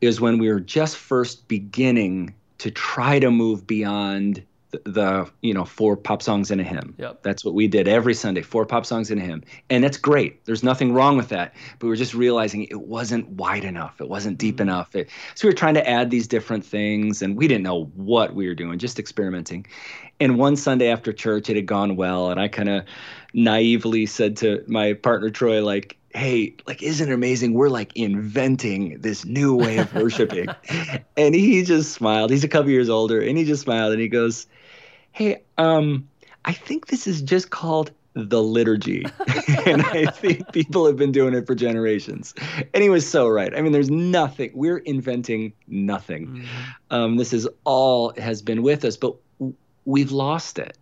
is 0.00 0.20
when 0.20 0.38
we 0.38 0.48
were 0.48 0.60
just 0.60 0.96
first 0.96 1.48
beginning 1.48 2.32
to 2.58 2.70
try 2.70 3.18
to 3.18 3.30
move 3.30 3.66
beyond 3.66 4.42
the, 4.70 4.80
the 4.84 5.30
you 5.42 5.54
know 5.54 5.64
four 5.64 5.96
pop 5.96 6.22
songs 6.22 6.50
and 6.50 6.60
a 6.60 6.64
hymn. 6.64 6.94
Yep. 6.98 7.22
That's 7.22 7.44
what 7.44 7.54
we 7.54 7.66
did 7.68 7.88
every 7.88 8.14
Sunday, 8.14 8.42
four 8.42 8.66
pop 8.66 8.86
songs 8.86 9.10
and 9.10 9.20
a 9.20 9.24
hymn, 9.24 9.42
and 9.68 9.82
that's 9.82 9.96
great. 9.96 10.44
There's 10.44 10.62
nothing 10.62 10.92
wrong 10.92 11.16
with 11.16 11.28
that, 11.28 11.54
but 11.78 11.86
we 11.86 11.92
are 11.92 11.96
just 11.96 12.14
realizing 12.14 12.64
it 12.64 12.82
wasn't 12.82 13.28
wide 13.30 13.64
enough, 13.64 14.00
it 14.00 14.08
wasn't 14.08 14.38
deep 14.38 14.50
Mm-hmm. 14.56 14.62
enough. 14.62 14.94
It, 14.96 15.08
so 15.34 15.46
we 15.46 15.52
were 15.52 15.56
trying 15.56 15.74
to 15.74 15.88
add 15.88 16.10
these 16.10 16.26
different 16.28 16.64
things, 16.64 17.22
and 17.22 17.36
we 17.36 17.48
didn't 17.48 17.62
know 17.62 17.84
what 17.94 18.34
we 18.34 18.46
were 18.48 18.54
doing, 18.54 18.78
just 18.78 18.98
experimenting. 18.98 19.66
And 20.18 20.38
one 20.38 20.56
Sunday 20.56 20.88
after 20.90 21.12
church, 21.12 21.48
it 21.48 21.56
had 21.56 21.66
gone 21.66 21.96
well, 21.96 22.30
and 22.30 22.38
I 22.40 22.48
kind 22.48 22.68
of 22.68 22.84
naively 23.32 24.06
said 24.06 24.36
to 24.38 24.62
my 24.66 24.92
partner 24.92 25.30
Troy, 25.30 25.64
like, 25.64 25.96
hey, 26.12 26.56
like, 26.66 26.82
isn't 26.82 27.08
it 27.08 27.12
amazing? 27.12 27.54
We're 27.54 27.68
like 27.68 27.96
inventing 27.96 29.00
this 29.00 29.24
new 29.24 29.54
way 29.54 29.78
of 29.78 29.94
worshiping. 29.94 30.48
and 31.16 31.34
he 31.34 31.62
just 31.62 31.92
smiled. 31.92 32.30
He's 32.30 32.44
a 32.44 32.48
couple 32.48 32.70
years 32.70 32.88
older, 32.88 33.20
and 33.20 33.38
he 33.38 33.44
just 33.44 33.62
smiled 33.62 33.92
and 33.92 34.00
he 34.00 34.08
goes, 34.08 34.46
hey, 35.12 35.42
um, 35.58 36.08
I 36.44 36.52
think 36.52 36.86
this 36.86 37.06
is 37.06 37.22
just 37.22 37.50
called 37.50 37.92
the 38.14 38.42
liturgy. 38.42 39.04
and 39.66 39.82
I 39.82 40.06
think 40.06 40.52
people 40.52 40.86
have 40.86 40.96
been 40.96 41.12
doing 41.12 41.34
it 41.34 41.46
for 41.46 41.54
generations. 41.54 42.34
And 42.74 42.82
he 42.82 42.90
was 42.90 43.08
so 43.08 43.28
right. 43.28 43.54
I 43.56 43.60
mean, 43.62 43.72
there's 43.72 43.90
nothing, 43.90 44.50
we're 44.54 44.78
inventing 44.78 45.52
nothing. 45.68 46.26
Mhm. 46.26 46.46
Um, 46.90 47.16
this 47.16 47.32
is 47.32 47.48
all 47.64 48.12
has 48.18 48.42
been 48.42 48.62
with 48.62 48.84
us, 48.84 48.96
but 48.96 49.14
w- 49.38 49.54
we've 49.84 50.10
lost 50.12 50.58
it. 50.58 50.76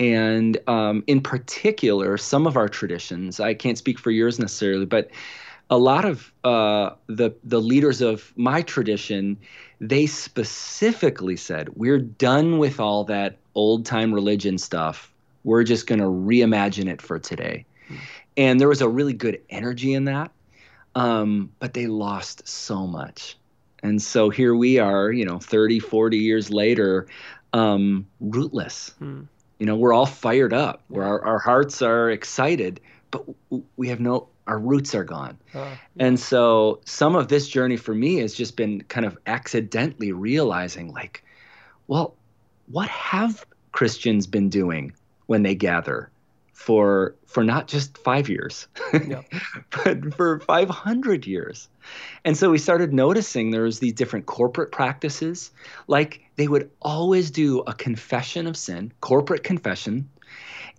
And 0.00 0.58
um, 0.66 1.04
in 1.06 1.20
particular, 1.20 2.16
some 2.16 2.46
of 2.46 2.56
our 2.56 2.68
traditions, 2.68 3.40
I 3.40 3.54
can't 3.54 3.78
speak 3.78 3.98
for 3.98 4.10
yours 4.10 4.38
necessarily, 4.38 4.86
but 4.86 5.10
a 5.70 5.78
lot 5.78 6.04
of 6.04 6.32
uh, 6.44 6.90
the 7.06 7.34
the 7.44 7.60
leaders 7.60 8.00
of 8.00 8.32
my 8.36 8.62
tradition, 8.62 9.38
they 9.80 10.06
specifically 10.06 11.36
said, 11.36 11.70
"We're 11.76 11.98
done 11.98 12.58
with 12.58 12.80
all 12.80 13.04
that 13.04 13.38
old 13.54 13.86
time 13.86 14.12
religion 14.12 14.58
stuff. 14.58 15.12
We're 15.42 15.64
just 15.64 15.86
going 15.86 16.00
to 16.00 16.06
reimagine 16.06 16.88
it 16.88 17.00
for 17.02 17.18
today." 17.18 17.66
And 18.36 18.60
there 18.60 18.68
was 18.68 18.80
a 18.80 18.88
really 18.88 19.12
good 19.12 19.40
energy 19.48 19.94
in 19.94 20.04
that, 20.04 20.32
um, 20.94 21.50
but 21.58 21.74
they 21.74 21.86
lost 21.86 22.46
so 22.48 22.86
much. 22.86 23.36
And 23.82 24.00
so 24.00 24.30
here 24.30 24.54
we 24.54 24.78
are, 24.78 25.12
you 25.12 25.24
know, 25.24 25.38
30, 25.38 25.78
40 25.78 26.16
years 26.16 26.50
later, 26.50 27.06
um, 27.52 28.06
rootless. 28.20 28.94
Hmm. 28.98 29.22
You 29.58 29.66
know, 29.66 29.76
we're 29.76 29.92
all 29.92 30.06
fired 30.06 30.52
up, 30.52 30.82
where 30.88 31.04
our, 31.04 31.24
our 31.24 31.38
hearts 31.38 31.82
are 31.82 32.10
excited, 32.10 32.80
but 33.10 33.24
we 33.76 33.88
have 33.88 34.00
no, 34.00 34.28
our 34.46 34.58
roots 34.58 34.94
are 34.94 35.04
gone. 35.04 35.38
Uh, 35.54 35.74
And 35.98 36.18
so 36.18 36.80
some 36.84 37.16
of 37.16 37.28
this 37.28 37.48
journey 37.48 37.76
for 37.76 37.94
me 37.94 38.16
has 38.16 38.34
just 38.34 38.56
been 38.56 38.82
kind 38.82 39.06
of 39.06 39.16
accidentally 39.26 40.12
realizing, 40.12 40.92
like, 40.92 41.24
well, 41.86 42.14
what 42.66 42.88
have 42.88 43.46
Christians 43.72 44.26
been 44.26 44.48
doing 44.48 44.92
when 45.26 45.42
they 45.42 45.54
gather 45.54 46.10
for 46.52 47.14
for 47.26 47.42
not 47.42 47.66
just 47.66 47.98
five 47.98 48.28
years, 48.28 48.68
Yeah. 48.92 49.22
but 49.84 50.14
for 50.14 50.38
500 50.40 51.26
years? 51.26 51.68
And 52.24 52.36
so 52.36 52.50
we 52.50 52.58
started 52.58 52.92
noticing 52.92 53.50
there 53.50 53.62
was 53.62 53.80
these 53.80 53.92
different 53.92 54.26
corporate 54.26 54.70
practices, 54.72 55.50
like 55.88 56.20
they 56.36 56.48
would 56.48 56.70
always 56.80 57.30
do 57.30 57.60
a 57.60 57.74
confession 57.74 58.46
of 58.46 58.56
sin, 58.56 58.92
corporate 59.00 59.42
confession, 59.42 60.08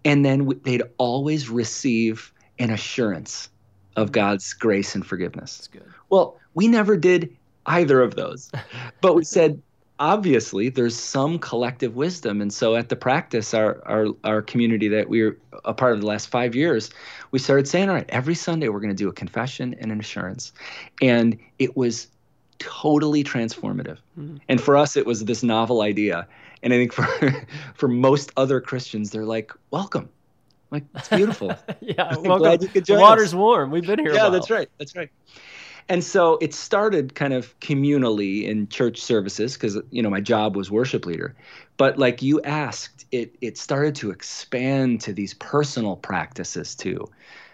and 0.06 0.24
then 0.24 0.60
they'd 0.64 0.84
always 0.98 1.50
receive 1.50 2.32
an 2.58 2.70
assurance 2.70 3.50
of 3.96 4.12
God's 4.12 4.54
grace 4.54 4.96
and 4.96 5.06
forgiveness. 5.06 5.58
That's 5.58 5.68
good. 5.68 5.94
Well, 6.10 6.40
we 6.54 6.68
never 6.68 6.98
did 6.98 7.36
either 7.66 8.02
of 8.02 8.16
those. 8.16 8.52
But 9.02 9.16
we 9.16 9.24
said, 9.24 9.62
obviously, 10.00 10.70
there's 10.70 10.96
some 10.96 11.38
collective 11.40 11.96
wisdom. 11.96 12.42
And 12.42 12.52
so 12.54 12.76
at 12.76 12.90
the 12.90 12.96
practice, 12.96 13.54
our, 13.54 13.82
our, 13.86 14.08
our 14.24 14.42
community 14.42 14.88
that 14.88 15.10
we 15.10 15.22
are 15.22 15.38
a 15.64 15.74
part 15.74 15.94
of 15.94 16.02
the 16.02 16.08
last 16.08 16.28
five 16.28 16.56
years, 16.56 16.90
we 17.32 17.40
started 17.40 17.68
saying, 17.68 17.90
all 17.90 17.96
right, 17.96 18.10
every 18.10 18.36
Sunday 18.36 18.70
we're 18.70 18.80
going 18.80 18.90
to 18.90 18.96
do 18.96 19.10
a 19.10 19.14
confession 19.14 19.76
and 19.80 19.92
an 19.92 20.00
assurance. 20.00 20.54
And 21.02 21.38
it 21.60 21.78
was 21.78 22.08
totally 22.60 23.24
transformative. 23.24 23.98
Mhm. 24.18 24.40
And 24.50 24.62
for 24.62 24.76
us, 24.78 24.96
it 24.96 25.06
was 25.06 25.26
this 25.26 25.44
novel 25.44 25.82
idea. 25.82 26.28
And 26.64 26.74
I 26.74 26.78
think 26.78 26.94
for, 26.94 27.08
for 27.76 27.88
most 27.88 28.32
other 28.38 28.60
Christians, 28.60 29.12
they're 29.12 29.26
like, 29.26 29.52
welcome. 29.72 30.10
Like, 30.76 30.84
it's 30.96 31.10
beautiful. 31.10 31.50
yeah. 31.82 32.04
I'm 32.12 32.24
Welcome. 32.24 32.38
glad 32.40 32.62
you 32.62 32.68
could 32.70 32.84
the 32.84 32.88
join 32.88 32.98
us. 32.98 33.02
water's 33.02 33.36
warm. 33.36 33.72
We've 33.72 33.86
been 33.86 34.00
here. 34.00 34.12
a 34.12 34.16
yeah 34.16 34.30
that's 34.30 34.50
right 34.50 34.70
that's 34.78 34.96
right 34.96 35.10
and 35.88 36.04
so 36.04 36.38
it 36.42 36.54
started 36.54 37.14
kind 37.16 37.34
of 37.34 37.58
communally 37.60 38.44
in 38.44 38.68
church 38.70 39.00
services 39.02 39.54
because 39.54 39.78
you 39.92 40.02
know 40.02 40.10
my 40.10 40.20
job 40.22 40.56
was 40.56 40.72
worship 40.72 41.06
leader 41.06 41.36
but 41.78 41.98
like 41.98 42.22
you 42.22 42.42
asked 42.42 43.06
it 43.12 43.36
it 43.42 43.58
started 43.58 43.94
to 43.96 44.10
expand 44.12 45.00
to 45.02 45.14
these 45.14 45.34
personal 45.36 45.96
practices 45.96 46.76
too 46.76 47.06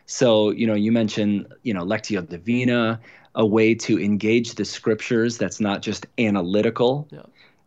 so 0.05 0.49
you 0.51 0.65
know 0.65 0.75
you 0.75 0.91
mentioned 0.91 1.45
you 1.63 1.73
know 1.73 1.83
lectio 1.83 2.27
divina 2.27 2.99
a 3.35 3.45
way 3.45 3.75
to 3.75 3.99
engage 3.99 4.55
the 4.55 4.65
scriptures 4.65 5.37
that's 5.37 5.59
not 5.59 5.81
just 5.81 6.05
analytical 6.17 7.07
Yeah. 7.11 7.21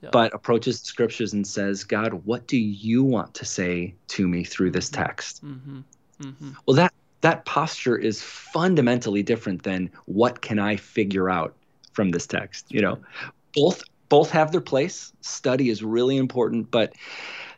Yeah. 0.05 0.11
but 0.13 0.35
approaches 0.35 0.81
the 0.81 0.87
scriptures 0.87 1.33
and 1.33 1.47
says 1.47 1.85
god 1.85 2.13
what 2.25 2.47
do 2.47 2.59
you 2.59 3.03
want 3.03 3.35
to 3.35 3.45
say 3.45 3.95
to 4.09 4.29
me 4.29 4.45
through 4.45 4.71
this 4.71 4.89
text 4.89 5.45
Mm-hmm. 5.45 5.81
Mm-hmm. 6.23 6.51
well, 6.67 6.77
that 6.77 6.93
that 7.23 7.45
posture 7.47 7.97
is 7.97 8.23
fundamentally 8.23 9.23
different 9.23 9.63
than 9.63 9.91
what 10.05 10.43
can 10.43 10.59
I 10.59 10.77
figure 10.77 11.31
out 11.31 11.55
from 11.93 12.11
this 12.11 12.27
text. 12.27 12.67
You 12.69 12.83
know, 12.83 12.99
both 13.55 13.83
both 14.11 14.31
have 14.31 14.53
their 14.53 14.61
place. 14.61 15.13
Study 15.23 15.71
is 15.71 15.83
really 15.83 16.19
important, 16.19 16.71
but 16.71 16.93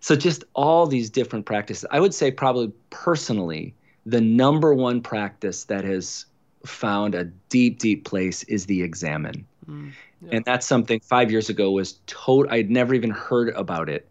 so 0.01 0.15
just 0.15 0.45
all 0.55 0.87
these 0.87 1.11
different 1.11 1.47
practices. 1.47 1.85
I 1.91 2.01
would 2.01 2.15
say 2.15 2.31
probably 2.31 2.73
personally, 2.91 3.75
the 4.07 4.21
number 4.21 4.73
one 4.73 5.03
practice 5.03 5.65
that 5.65 5.85
has 5.85 6.27
found 6.65 7.15
a 7.15 7.25
deep, 7.25 7.79
deep 7.81 8.05
place 8.05 8.45
is 8.45 8.67
the 8.67 8.83
examen. 8.83 9.45
Mm, 9.69 9.93
yeah. 10.27 10.37
And 10.37 10.45
that's 10.45 10.67
something 10.67 11.01
five 11.01 11.31
years 11.31 11.49
ago 11.49 11.71
was 11.71 12.01
total. 12.07 12.53
I'd 12.53 12.71
never 12.71 12.95
even 12.95 13.11
heard 13.11 13.51
about 13.51 13.89
it, 13.89 14.09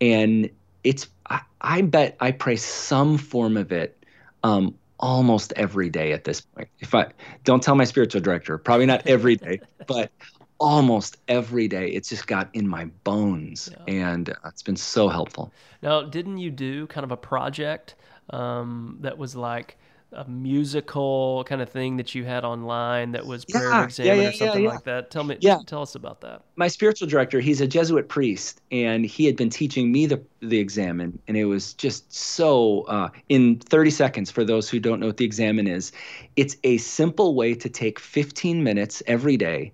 and 0.00 0.50
it's. 0.84 1.08
I, 1.30 1.40
I 1.60 1.82
bet 1.82 2.16
I 2.20 2.30
pray 2.32 2.56
some 2.56 3.18
form 3.18 3.56
of 3.56 3.72
it 3.72 4.04
um, 4.44 4.74
almost 5.00 5.52
every 5.56 5.90
day 5.90 6.12
at 6.12 6.24
this 6.24 6.40
point. 6.40 6.68
If 6.80 6.94
I 6.94 7.08
don't 7.44 7.62
tell 7.62 7.74
my 7.74 7.84
spiritual 7.84 8.20
director, 8.20 8.56
probably 8.58 8.86
not 8.86 9.06
every 9.06 9.36
day, 9.36 9.60
but 9.86 10.10
almost 10.58 11.18
every 11.28 11.68
day. 11.68 11.88
It's 11.90 12.08
just 12.08 12.26
got 12.26 12.48
in 12.54 12.66
my 12.68 12.86
bones, 13.04 13.68
Yeah. 13.72 13.94
and 13.94 14.30
uh, 14.30 14.34
it's 14.46 14.62
been 14.62 14.76
so 14.76 15.08
helpful. 15.08 15.52
Now, 15.82 16.02
didn't 16.02 16.38
you 16.38 16.50
do 16.50 16.86
kind 16.88 17.04
of 17.04 17.12
a 17.12 17.16
project 17.16 17.94
um, 18.30 18.98
that 19.00 19.18
was 19.18 19.36
like 19.36 19.78
a 20.12 20.24
musical 20.28 21.44
kind 21.44 21.60
of 21.60 21.68
thing 21.68 21.96
that 21.98 22.14
you 22.14 22.24
had 22.24 22.44
online 22.44 23.12
that 23.12 23.26
was 23.26 23.44
prayer 23.44 23.70
Yeah, 23.72 23.88
yeah, 23.98 24.14
yeah, 24.14 24.28
or 24.28 24.32
something 24.32 24.64
like 24.64 24.84
that? 24.84 25.10
Tell 25.10 25.24
me, 25.24 25.36
Yeah. 25.40 25.58
tell 25.66 25.82
us 25.82 25.94
about 25.94 26.20
that. 26.22 26.42
my 26.56 26.68
spiritual 26.68 27.06
director 27.08 27.40
he's 27.40 27.60
a 27.60 27.66
jesuit 27.66 28.08
priest 28.08 28.60
and 28.70 29.04
he 29.04 29.26
had 29.26 29.36
been 29.36 29.50
teaching 29.50 29.92
me 29.92 30.06
the 30.06 30.20
the 30.40 30.58
examen 30.58 31.18
and 31.28 31.36
it 31.36 31.44
was 31.44 31.74
just 31.74 32.12
so 32.12 32.82
uh, 32.88 33.08
in 33.28 33.58
30 33.58 33.90
seconds 33.90 34.30
for 34.30 34.44
those 34.44 34.68
who 34.70 34.80
don't 34.80 34.98
know 35.00 35.06
what 35.06 35.18
the 35.18 35.24
examen 35.24 35.66
is 35.66 35.92
it's 36.36 36.56
a 36.64 36.78
simple 36.78 37.34
way 37.34 37.54
to 37.54 37.68
take 37.68 37.98
15 38.00 38.62
minutes 38.64 39.02
every 39.06 39.36
day 39.36 39.72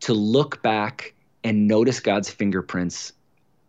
to 0.00 0.14
look 0.14 0.62
back 0.62 1.14
and 1.42 1.66
notice 1.68 2.00
god's 2.00 2.30
fingerprints 2.30 3.12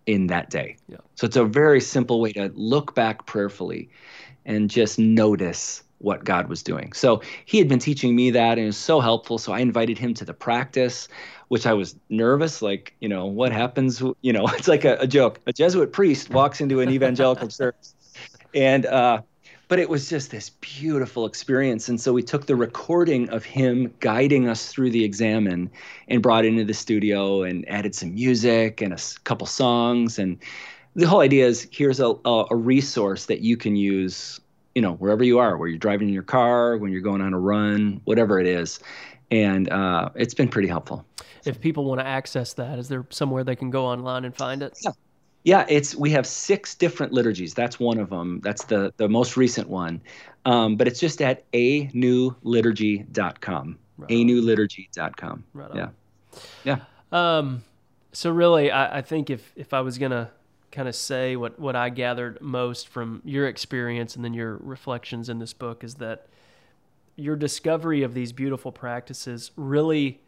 in 0.06 0.28
that 0.28 0.50
day 0.50 0.78
Yeah. 0.88 0.98
so 1.16 1.26
it's 1.26 1.38
a 1.38 1.46
very 1.46 1.82
simple 1.82 2.22
way 2.22 2.34
to 2.34 2.52
look 2.56 2.96
back 2.96 3.26
prayerfully 3.26 3.90
and 4.46 4.70
just 4.70 5.00
notice 5.00 5.84
what 6.00 6.24
God 6.24 6.50
was 6.50 6.62
doing. 6.62 6.94
So 6.94 7.22
he 7.46 7.58
had 7.58 7.68
been 7.68 7.80
teaching 7.80 8.16
me 8.16 8.32
that 8.32 8.58
and 8.58 8.62
it 8.62 8.66
was 8.68 8.78
so 8.78 9.00
helpful. 9.00 9.38
So 9.38 9.54
I 9.54 9.60
invited 9.60 9.98
him 9.98 10.14
to 10.16 10.26
the 10.26 10.34
practice, 10.34 11.08
which 11.48 11.66
I 11.66 11.74
was 11.74 11.96
nervous. 12.10 12.62
Like, 12.62 12.94
you 13.00 13.10
know, 13.10 13.26
what 13.26 13.52
happens? 13.52 14.02
You 14.22 14.34
know, 14.34 14.48
it's 14.54 14.68
like 14.68 14.86
a, 14.86 14.98
a 15.00 15.08
joke. 15.08 15.40
A 15.48 15.54
Jesuit 15.54 15.94
priest 15.94 16.30
walks 16.30 16.62
into 16.62 16.82
an 16.82 16.90
evangelical 16.90 17.48
church. 17.50 17.76
And, 18.54 18.86
uh, 18.86 19.22
but 19.68 19.80
it 19.80 19.90
was 19.90 20.10
just 20.10 20.32
this 20.32 20.50
beautiful 20.50 21.26
experience. 21.26 21.90
And 21.90 22.00
so 22.00 22.14
we 22.14 22.22
took 22.22 22.46
the 22.46 22.56
recording 22.56 23.30
of 23.30 23.44
him 23.44 23.92
guiding 24.00 24.48
us 24.48 24.68
through 24.68 24.92
the 24.92 25.04
examen 25.04 25.72
and 26.08 26.22
brought 26.22 26.46
it 26.46 26.50
into 26.50 26.66
the 26.66 26.74
studio 26.74 27.44
and 27.44 27.68
added 27.68 27.96
some 27.96 28.14
music 28.14 28.82
and 28.82 28.94
a 28.94 29.00
couple 29.24 29.48
songs. 29.48 30.20
And 30.20 30.38
the 30.96 31.08
whole 31.08 31.22
idea 31.22 31.48
is 31.48 31.68
here's 31.72 32.00
a, 32.00 32.14
a, 32.26 32.46
a 32.52 32.56
resource 32.56 33.26
that 33.26 33.42
you 33.42 33.58
can 33.58 33.76
use 33.76 34.40
you 34.76 34.82
know 34.82 34.94
wherever 34.96 35.24
you 35.24 35.40
are 35.40 35.58
where 35.58 35.68
you're 35.68 35.78
driving 35.80 36.10
in 36.10 36.14
your 36.14 36.24
car 36.24 36.78
when 36.78 36.92
you're 36.92 37.02
going 37.02 37.22
on 37.22 37.34
a 37.34 37.40
run 37.40 38.00
whatever 38.04 38.40
it 38.40 38.46
is. 38.48 38.80
And 39.32 39.70
uh, 39.72 40.10
it's 40.14 40.36
been 40.36 40.50
pretty 40.50 40.68
helpful. 40.68 41.04
If 41.46 41.60
people 41.60 41.86
want 41.86 42.00
to 42.00 42.06
access 42.06 42.54
that, 42.54 42.78
is 42.78 42.88
there 42.90 43.06
somewhere 43.10 43.44
they 43.44 43.56
can 43.56 43.72
go 43.72 43.86
online 43.86 44.24
and 44.26 44.36
find 44.36 44.62
it? 44.62 44.78
Yeah. 44.84 44.92
yeah 45.44 45.66
it's 45.68 45.96
we 45.96 46.12
have 46.12 46.28
six 46.28 46.76
different 46.76 47.12
liturgies. 47.12 47.54
That's 47.56 47.80
one 47.80 47.98
of 47.98 48.10
them 48.10 48.42
that's 48.44 48.66
the 48.66 48.94
the 48.98 49.10
most 49.10 49.36
recent 49.38 49.68
one. 49.70 50.02
Um, 50.46 50.76
but 50.76 50.88
it's 50.88 51.00
just 51.00 51.22
at 51.22 51.44
a 51.54 51.88
newliturgy.com 51.88 53.80
Right 53.98 54.12
a 54.12 54.16
on. 54.22 54.28
newliturgy.com 54.28 55.44
Right 55.54 55.72
on. 55.72 55.78
yeah. 55.78 55.90
Yeah. 56.64 56.80
Um, 57.12 57.64
so 58.12 58.30
really, 58.30 58.70
I, 58.72 58.98
I 58.98 59.02
think 59.02 59.30
if 59.30 59.52
if 59.56 59.74
I 59.74 59.82
was 59.82 59.98
gonna 59.98 60.32
kind 60.76 60.88
of 60.90 60.96
say 60.96 61.36
what 61.38 61.58
what 61.60 61.76
I 61.76 61.90
gathered 61.90 62.42
most 62.42 62.88
from 62.90 63.22
your 63.24 63.48
experience 63.48 64.16
and 64.16 64.26
then 64.26 64.34
your 64.34 64.58
reflections 64.58 65.30
in 65.30 65.40
this 65.40 65.54
book 65.54 65.84
is 65.84 65.96
that 65.96 66.28
your 67.16 67.38
discovery 67.38 68.04
of 68.04 68.14
these 68.14 68.34
beautiful 68.34 68.72
practices 68.74 69.52
really 69.56 70.20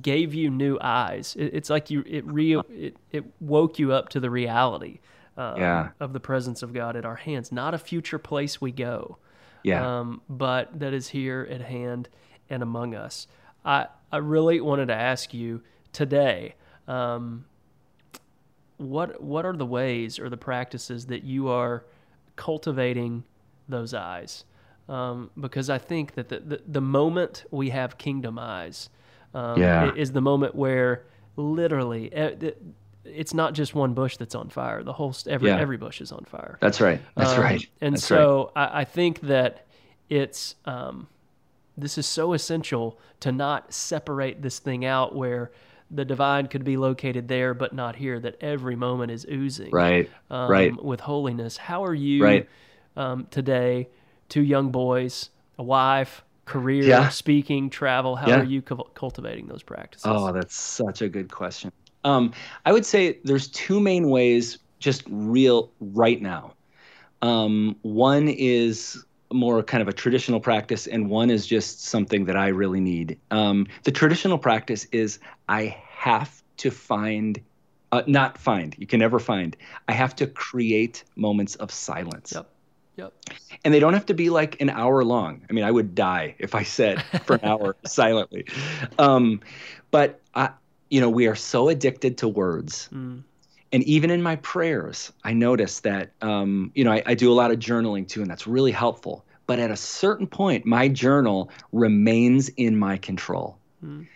gave 0.00 0.32
you 0.34 0.50
new 0.50 0.78
eyes. 0.80 1.34
It, 1.36 1.46
it's 1.52 1.68
like 1.68 1.90
you 1.90 2.04
it 2.06 2.24
re 2.26 2.56
it, 2.70 2.96
it 3.10 3.24
woke 3.40 3.78
you 3.80 3.92
up 3.92 4.08
to 4.10 4.20
the 4.20 4.30
reality 4.30 5.00
um, 5.36 5.56
Yeah. 5.60 5.88
of 5.98 6.12
the 6.12 6.20
presence 6.20 6.62
of 6.62 6.72
God 6.72 6.94
at 6.94 7.04
our 7.04 7.16
hands, 7.16 7.50
not 7.50 7.74
a 7.74 7.78
future 7.78 8.18
place 8.18 8.60
we 8.60 8.70
go, 8.70 9.18
Yeah. 9.64 10.00
um, 10.00 10.20
but 10.28 10.78
that 10.78 10.94
is 10.94 11.08
here 11.08 11.46
at 11.50 11.60
hand 11.62 12.08
and 12.48 12.62
among 12.62 12.94
us. 12.94 13.26
I 13.64 13.86
I 14.12 14.18
really 14.18 14.60
wanted 14.60 14.86
to 14.86 14.94
ask 14.94 15.34
you 15.34 15.62
today. 15.92 16.54
Um, 16.86 17.44
what 18.78 19.20
what 19.22 19.44
are 19.44 19.52
the 19.56 19.66
ways 19.66 20.18
or 20.18 20.28
the 20.30 20.36
practices 20.36 21.06
that 21.06 21.22
you 21.24 21.48
are 21.48 21.84
cultivating 22.36 23.24
those 23.68 23.92
eyes? 23.94 24.44
Um, 24.88 25.30
because 25.38 25.68
I 25.68 25.78
think 25.78 26.14
that 26.14 26.28
the, 26.28 26.40
the 26.40 26.62
the 26.66 26.80
moment 26.80 27.44
we 27.50 27.70
have 27.70 27.98
kingdom 27.98 28.38
eyes, 28.38 28.88
um, 29.34 29.60
Yeah. 29.60 29.92
is 29.94 30.12
the 30.12 30.20
moment 30.22 30.54
where 30.54 31.02
literally 31.36 32.06
it- 32.06 32.62
it's 33.04 33.32
not 33.32 33.54
just 33.54 33.74
one 33.74 33.94
bush 33.94 34.16
that's 34.18 34.34
on 34.34 34.48
fire. 34.50 34.82
The 34.82 34.92
whole 34.92 35.14
every 35.26 35.48
Yeah. 35.48 35.58
every 35.58 35.76
bush 35.76 36.00
is 36.00 36.12
on 36.12 36.24
fire. 36.24 36.58
That's 36.60 36.80
right. 36.80 37.00
That's 37.16 37.32
Um, 37.32 37.40
right. 37.42 37.66
And 37.80 37.94
That's 37.94 38.10
right. 38.10 38.16
so 38.18 38.52
I, 38.54 38.80
I 38.80 38.84
think 38.84 39.20
that 39.20 39.66
it's 40.10 40.54
um, 40.66 41.06
this 41.76 41.96
is 41.98 42.06
so 42.06 42.32
essential 42.32 42.98
to 43.20 43.32
not 43.32 43.72
separate 43.72 44.42
this 44.42 44.58
thing 44.58 44.84
out 44.84 45.14
where 45.14 45.50
the 45.90 46.04
divine 46.04 46.46
could 46.48 46.64
be 46.64 46.76
located 46.76 47.28
there 47.28 47.54
but 47.54 47.72
not 47.72 47.96
here. 47.96 48.20
That 48.20 48.36
every 48.40 48.76
moment 48.76 49.10
is 49.12 49.26
oozing 49.30 49.70
Right. 49.70 50.10
um, 50.30 50.50
right. 50.50 50.84
with 50.84 51.00
holiness. 51.00 51.56
How 51.56 51.84
are 51.84 51.94
you 51.94 52.22
Right. 52.24 52.48
um, 52.96 53.26
today? 53.30 53.88
Two 54.28 54.42
young 54.42 54.70
boys, 54.70 55.30
a 55.58 55.62
wife, 55.62 56.22
career, 56.44 56.82
Yeah. 56.84 57.08
speaking, 57.08 57.70
travel. 57.70 58.16
How 58.16 58.28
Yeah. 58.28 58.40
are 58.40 58.44
you 58.44 58.60
cul- 58.62 58.90
cultivating 58.94 59.46
those 59.46 59.62
practices? 59.62 60.06
Oh, 60.06 60.32
that's 60.32 60.54
such 60.54 61.02
a 61.02 61.08
good 61.08 61.30
question. 61.30 61.72
Um, 62.04 62.32
I 62.64 62.72
would 62.72 62.86
say 62.86 63.18
there's 63.24 63.48
two 63.48 63.80
main 63.80 64.08
ways, 64.08 64.58
just 64.78 65.02
real 65.08 65.70
right 65.80 66.20
now. 66.22 66.54
Um, 67.22 67.76
one 67.82 68.28
is 68.28 69.04
more 69.32 69.62
kind 69.62 69.82
of 69.82 69.88
a 69.88 69.92
traditional 69.92 70.40
practice, 70.40 70.86
and 70.86 71.10
one 71.10 71.30
is 71.30 71.46
just 71.46 71.84
something 71.84 72.24
that 72.26 72.36
I 72.36 72.48
really 72.48 72.80
need. 72.80 73.18
Um, 73.30 73.66
the 73.84 73.92
traditional 73.92 74.38
practice 74.38 74.86
is 74.92 75.18
I 75.48 75.76
have 75.88 76.42
to 76.58 76.70
find, 76.70 77.40
uh, 77.92 78.02
not 78.06 78.38
find, 78.38 78.74
you 78.78 78.86
can 78.86 79.00
never 79.00 79.18
find, 79.18 79.56
I 79.86 79.92
have 79.92 80.16
to 80.16 80.26
create 80.26 81.04
moments 81.16 81.54
of 81.56 81.70
silence. 81.70 82.32
Yep. 82.34 82.50
Yep. 82.96 83.12
And 83.64 83.72
they 83.72 83.78
don't 83.78 83.94
have 83.94 84.06
to 84.06 84.14
be 84.14 84.28
like 84.28 84.60
an 84.60 84.70
hour 84.70 85.04
long. 85.04 85.42
I 85.48 85.52
mean, 85.52 85.64
I 85.64 85.70
would 85.70 85.94
die 85.94 86.34
if 86.38 86.56
I 86.56 86.64
said 86.64 87.00
for 87.26 87.34
an 87.34 87.44
hour 87.44 87.76
silently. 87.86 88.46
Um, 88.98 89.40
but 89.92 90.20
I, 90.34 90.50
you 90.90 91.00
know, 91.00 91.08
we 91.08 91.28
are 91.28 91.36
so 91.36 91.68
addicted 91.68 92.18
to 92.18 92.28
words. 92.28 92.88
Mm. 92.92 93.22
And 93.72 93.82
even 93.84 94.10
in 94.10 94.22
my 94.22 94.36
prayers, 94.36 95.12
I 95.24 95.32
notice 95.34 95.80
that, 95.80 96.10
um, 96.22 96.72
you 96.74 96.84
know, 96.84 96.92
I, 96.92 97.02
I 97.06 97.14
do 97.14 97.30
a 97.30 97.34
lot 97.34 97.50
of 97.50 97.58
journaling 97.58 98.08
too, 98.08 98.22
and 98.22 98.30
that's 98.30 98.46
really 98.46 98.72
helpful. 98.72 99.24
But 99.46 99.58
at 99.58 99.70
a 99.70 99.76
certain 99.76 100.26
point, 100.26 100.66
my 100.66 100.88
journal 100.88 101.50
remains 101.72 102.48
in 102.50 102.78
my 102.78 102.96
control. 102.98 103.58
Mm. 103.84 104.06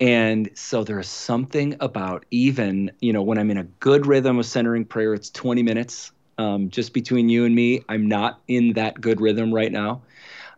And 0.00 0.50
so 0.54 0.84
there's 0.84 1.08
something 1.08 1.76
about 1.80 2.26
even, 2.30 2.90
you 3.00 3.12
know, 3.12 3.22
when 3.22 3.38
I'm 3.38 3.50
in 3.50 3.56
a 3.56 3.64
good 3.64 4.06
rhythm 4.06 4.38
of 4.38 4.46
centering 4.46 4.84
prayer, 4.84 5.14
it's 5.14 5.30
20 5.30 5.62
minutes. 5.62 6.12
Um, 6.38 6.68
just 6.68 6.92
between 6.92 7.30
you 7.30 7.46
and 7.46 7.54
me, 7.54 7.82
I'm 7.88 8.06
not 8.06 8.40
in 8.46 8.74
that 8.74 9.00
good 9.00 9.22
rhythm 9.22 9.54
right 9.54 9.72
now. 9.72 10.02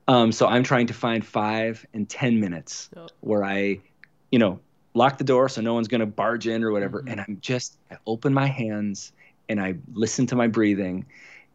Um, 0.09 0.33
so 0.33 0.49
I'm 0.49 0.65
trying 0.65 0.89
to 0.89 0.95
find 0.95 1.25
five 1.25 1.87
and 1.95 2.09
10 2.09 2.41
minutes 2.41 2.91
where 3.21 3.45
I, 3.45 3.79
you 4.33 4.41
know, 4.41 4.59
lock 4.99 5.17
the 5.19 5.25
door 5.25 5.49
so 5.49 5.61
no 5.61 5.73
one's 5.75 5.89
going 5.89 6.01
to 6.01 6.07
barge 6.07 6.47
in 6.47 6.63
or 6.63 6.71
whatever. 6.73 7.03
Mhm. 7.03 7.13
And 7.13 7.21
I'm 7.21 7.39
just, 7.41 7.79
I 7.91 7.97
open 8.07 8.35
my 8.35 8.47
hands 8.47 9.13
and 9.49 9.61
I 9.61 9.77
listen 9.95 10.27
to 10.27 10.37
my 10.37 10.47
breathing 10.49 11.07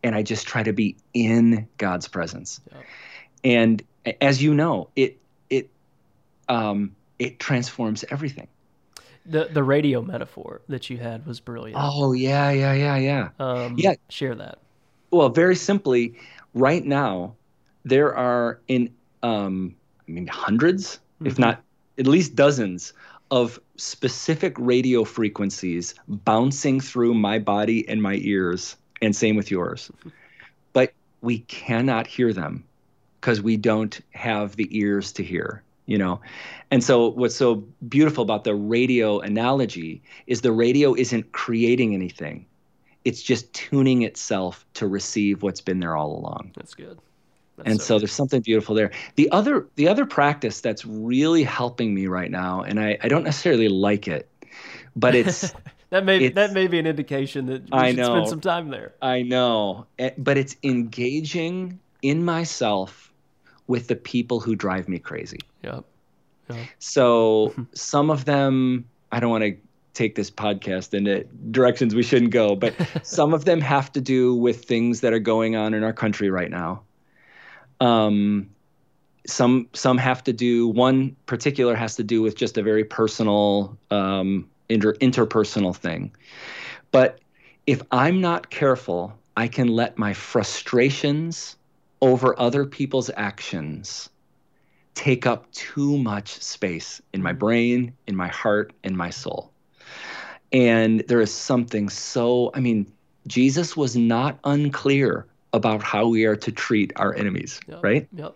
and 0.03 0.15
I 0.15 0.23
just 0.23 0.47
try 0.47 0.63
to 0.63 0.73
be 0.73 0.95
in 1.13 1.67
God's 1.77 2.07
presence. 2.07 2.59
Yep. 2.71 2.83
And 3.43 3.83
as 4.21 4.41
you 4.41 4.53
know, 4.53 4.89
it, 4.95 5.17
it, 5.49 5.69
um, 6.49 6.95
it 7.19 7.39
transforms 7.39 8.03
everything. 8.09 8.47
The 9.25 9.45
the 9.53 9.63
radio 9.63 10.01
metaphor 10.01 10.59
that 10.67 10.89
you 10.89 10.97
had 10.97 11.25
was 11.25 11.39
brilliant. 11.39 11.79
Oh 11.81 12.11
yeah, 12.11 12.51
yeah, 12.51 12.73
yeah, 12.73 12.97
yeah. 12.97 13.29
Um, 13.39 13.75
yeah. 13.77 13.93
Share 14.09 14.35
that. 14.35 14.57
Well, 15.11 15.29
very 15.29 15.55
simply, 15.55 16.15
right 16.53 16.83
now 16.83 17.35
there 17.85 18.13
are 18.13 18.59
in 18.67 18.89
um, 19.21 19.75
I 20.05 20.11
mean 20.11 20.27
hundreds, 20.27 20.99
if 21.23 21.35
Mhm. 21.35 21.39
not 21.39 21.61
at 21.97 22.05
least 22.05 22.35
dozens, 22.35 22.91
of 23.33 23.59
specific 23.77 24.55
radio 24.59 25.03
frequencies 25.03 25.95
bouncing 26.07 26.79
through 26.79 27.15
my 27.15 27.39
body 27.39 27.89
and 27.89 27.99
my 27.99 28.13
ears, 28.21 28.77
and 29.01 29.15
same 29.15 29.35
with 29.35 29.49
yours. 29.49 29.89
But 30.71 30.93
we 31.21 31.39
cannot 31.39 32.05
hear 32.05 32.31
them 32.31 32.63
because 33.19 33.41
we 33.41 33.57
don't 33.57 33.99
have 34.11 34.55
the 34.55 34.67
ears 34.77 35.11
to 35.13 35.23
hear. 35.23 35.63
You 35.87 35.97
know, 35.97 36.21
and 36.69 36.83
so 36.83 37.09
what's 37.09 37.35
so 37.35 37.55
beautiful 37.89 38.23
about 38.23 38.43
the 38.43 38.53
radio 38.53 39.19
analogy 39.19 40.03
is 40.27 40.41
the 40.41 40.51
radio 40.51 40.93
isn't 40.93 41.31
creating 41.31 41.93
anything 41.93 42.45
it's 43.05 43.21
just 43.21 43.51
tuning 43.53 44.03
itself 44.03 44.65
to 44.75 44.87
receive 44.87 45.43
what's 45.43 45.59
been 45.59 45.81
there 45.81 45.97
all 45.97 46.17
along 46.17 46.51
That's 46.55 46.73
good. 46.73 46.99
That's 47.57 47.69
and 47.69 47.81
so 47.81 47.99
there's 47.99 48.11
something 48.11 48.41
beautiful 48.41 48.73
there 48.73 48.91
the 49.15 49.29
other 49.31 49.67
the 49.75 49.87
other 49.87 50.05
practice 50.05 50.59
that's 50.61 50.85
really 50.85 51.43
helping 51.43 51.93
me 51.93 52.07
right 52.07 52.31
now 52.31 52.61
and 52.61 52.79
i, 52.79 52.97
I 53.01 53.07
don't 53.07 53.23
necessarily 53.23 53.67
like 53.69 54.07
it 54.07 54.27
but 54.95 55.13
it's 55.21 55.53
that 55.91 56.03
may 56.03 56.15
it's- 56.17 56.33
that 56.35 56.53
may 56.53 56.65
be 56.67 56.79
an 56.79 56.87
indication 56.87 57.45
that 57.45 57.63
we 57.63 57.69
I 57.71 57.89
should 57.89 57.97
know. 57.97 58.15
spend 58.15 58.27
some 58.29 58.41
time 58.41 58.69
there. 58.69 58.93
i 59.03 59.21
know 59.21 59.85
eh, 59.99 60.09
but 60.17 60.37
it's 60.37 60.55
engaging 60.63 61.79
in 62.01 62.25
myself 62.25 63.11
with 63.67 63.87
the 63.87 63.95
people 63.95 64.39
who 64.39 64.55
drive 64.55 64.89
me 64.89 64.97
crazy 64.99 65.39
Yep. 65.63 65.85
So 66.79 67.53
some 67.73 68.09
of 68.09 68.25
them, 68.25 68.85
I 69.11 69.19
don't 69.19 69.29
want 69.31 69.43
to 69.43 69.55
take 69.93 70.15
this 70.15 70.29
podcast 70.29 70.93
into 70.93 71.23
directions 71.51 71.95
we 71.95 72.03
shouldn't 72.03 72.31
go, 72.31 72.55
but 72.55 72.73
some 73.03 73.33
of 73.33 73.45
them 73.45 73.61
have 73.61 73.91
to 73.93 74.01
do 74.01 74.35
with 74.35 74.65
things 74.65 75.01
that 75.01 75.13
are 75.13 75.19
going 75.19 75.55
on 75.55 75.73
in 75.73 75.83
our 75.83 75.93
country 75.93 76.29
right 76.29 76.49
now. 76.51 76.81
Um, 77.83 78.49
some 79.27 79.67
some 79.73 79.97
have 79.97 80.23
to 80.23 80.33
do. 80.33 80.67
One 80.67 81.15
particular 81.25 81.75
has 81.75 81.95
to 81.97 82.03
do 82.03 82.21
with 82.21 82.35
just 82.35 82.57
a 82.57 82.63
very 82.63 82.85
personal, 82.85 83.77
um, 83.91 84.49
inter, 84.69 84.93
interpersonal 84.95 85.75
thing. 85.75 86.11
But 86.91 87.19
if 87.67 87.81
I'm 87.91 88.21
not 88.21 88.49
careful, 88.49 89.13
I 89.35 89.47
can 89.47 89.67
let 89.67 89.97
my 89.97 90.13
frustrations 90.13 91.57
over 92.01 92.39
other 92.39 92.65
people's 92.65 93.09
actions 93.17 94.09
take 94.95 95.25
up 95.25 95.51
too 95.51 95.97
much 95.97 96.41
space 96.41 97.01
in 97.13 97.21
my 97.21 97.33
brain, 97.33 97.93
in 98.07 98.15
my 98.15 98.27
heart, 98.27 98.71
in 98.83 98.95
my 98.95 99.09
soul. 99.09 99.51
And 100.51 101.03
there 101.07 101.19
is 101.19 101.33
something 101.33 101.89
so, 101.89 102.51
I 102.53 102.59
mean, 102.59 102.91
Jesus 103.27 103.75
was 103.75 103.95
not 103.95 104.37
unclear 104.43 105.25
about 105.53 105.83
how 105.83 106.07
we 106.07 106.25
are 106.25 106.35
to 106.35 106.51
treat 106.51 106.91
our 106.95 107.13
enemies, 107.15 107.59
Yep. 107.67 107.83
right? 107.83 108.07
Yep. 108.13 108.35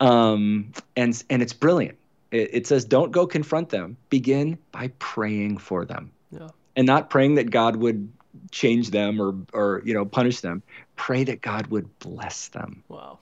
Um, 0.00 0.72
and 0.96 1.22
and 1.28 1.42
it's 1.42 1.52
brilliant. 1.52 1.98
It, 2.30 2.50
it 2.52 2.66
says, 2.66 2.84
"Don't 2.84 3.12
go 3.12 3.26
confront 3.26 3.68
them. 3.68 3.96
Begin 4.08 4.56
by 4.72 4.88
praying 4.98 5.58
for 5.58 5.84
them, 5.84 6.10
Yeah. 6.30 6.48
and 6.76 6.86
not 6.86 7.10
praying 7.10 7.34
that 7.34 7.50
God 7.50 7.76
would 7.76 8.10
change 8.50 8.90
them 8.90 9.20
or 9.20 9.34
or 9.52 9.82
you 9.84 9.92
know 9.92 10.04
punish 10.06 10.40
them. 10.40 10.62
Pray 10.96 11.24
that 11.24 11.42
God 11.42 11.66
would 11.68 11.98
bless 11.98 12.48
them." 12.48 12.82
Wow. 12.88 13.18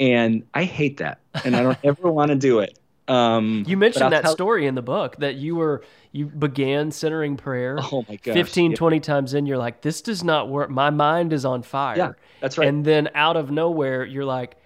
and 0.00 0.42
I 0.52 0.64
hate 0.64 0.96
that, 0.98 1.20
and 1.44 1.54
I 1.56 1.62
don't 1.62 1.78
ever 1.84 2.10
want 2.10 2.30
to 2.30 2.36
do 2.36 2.58
it. 2.58 2.78
Um, 3.08 3.64
You 3.66 3.76
mentioned 3.76 4.12
that 4.12 4.22
tell- 4.24 4.32
story 4.32 4.66
in 4.66 4.74
the 4.74 4.82
book 4.82 5.16
that 5.16 5.36
you 5.36 5.54
were 5.56 5.82
you 6.12 6.26
began 6.26 6.90
centering 6.90 7.36
prayer. 7.36 7.78
Oh 7.92 8.04
my 8.08 8.16
gosh! 8.16 8.34
15 8.34 8.70
yeah, 8.72 8.76
20 8.76 9.00
times 9.00 9.34
in 9.34 9.46
you're 9.46 9.58
like 9.58 9.82
this 9.82 10.00
does 10.02 10.24
not 10.24 10.48
work 10.48 10.70
my 10.70 10.90
mind 10.90 11.32
is 11.32 11.44
on 11.44 11.62
fire 11.62 11.96
Yeah, 11.96 12.12
that's 12.40 12.58
right. 12.58 12.66
and 12.68 12.84
then 12.84 13.08
out 13.14 13.36
of 13.36 13.50
nowhere 13.50 14.04
you're 14.04 14.24
like 14.24 14.56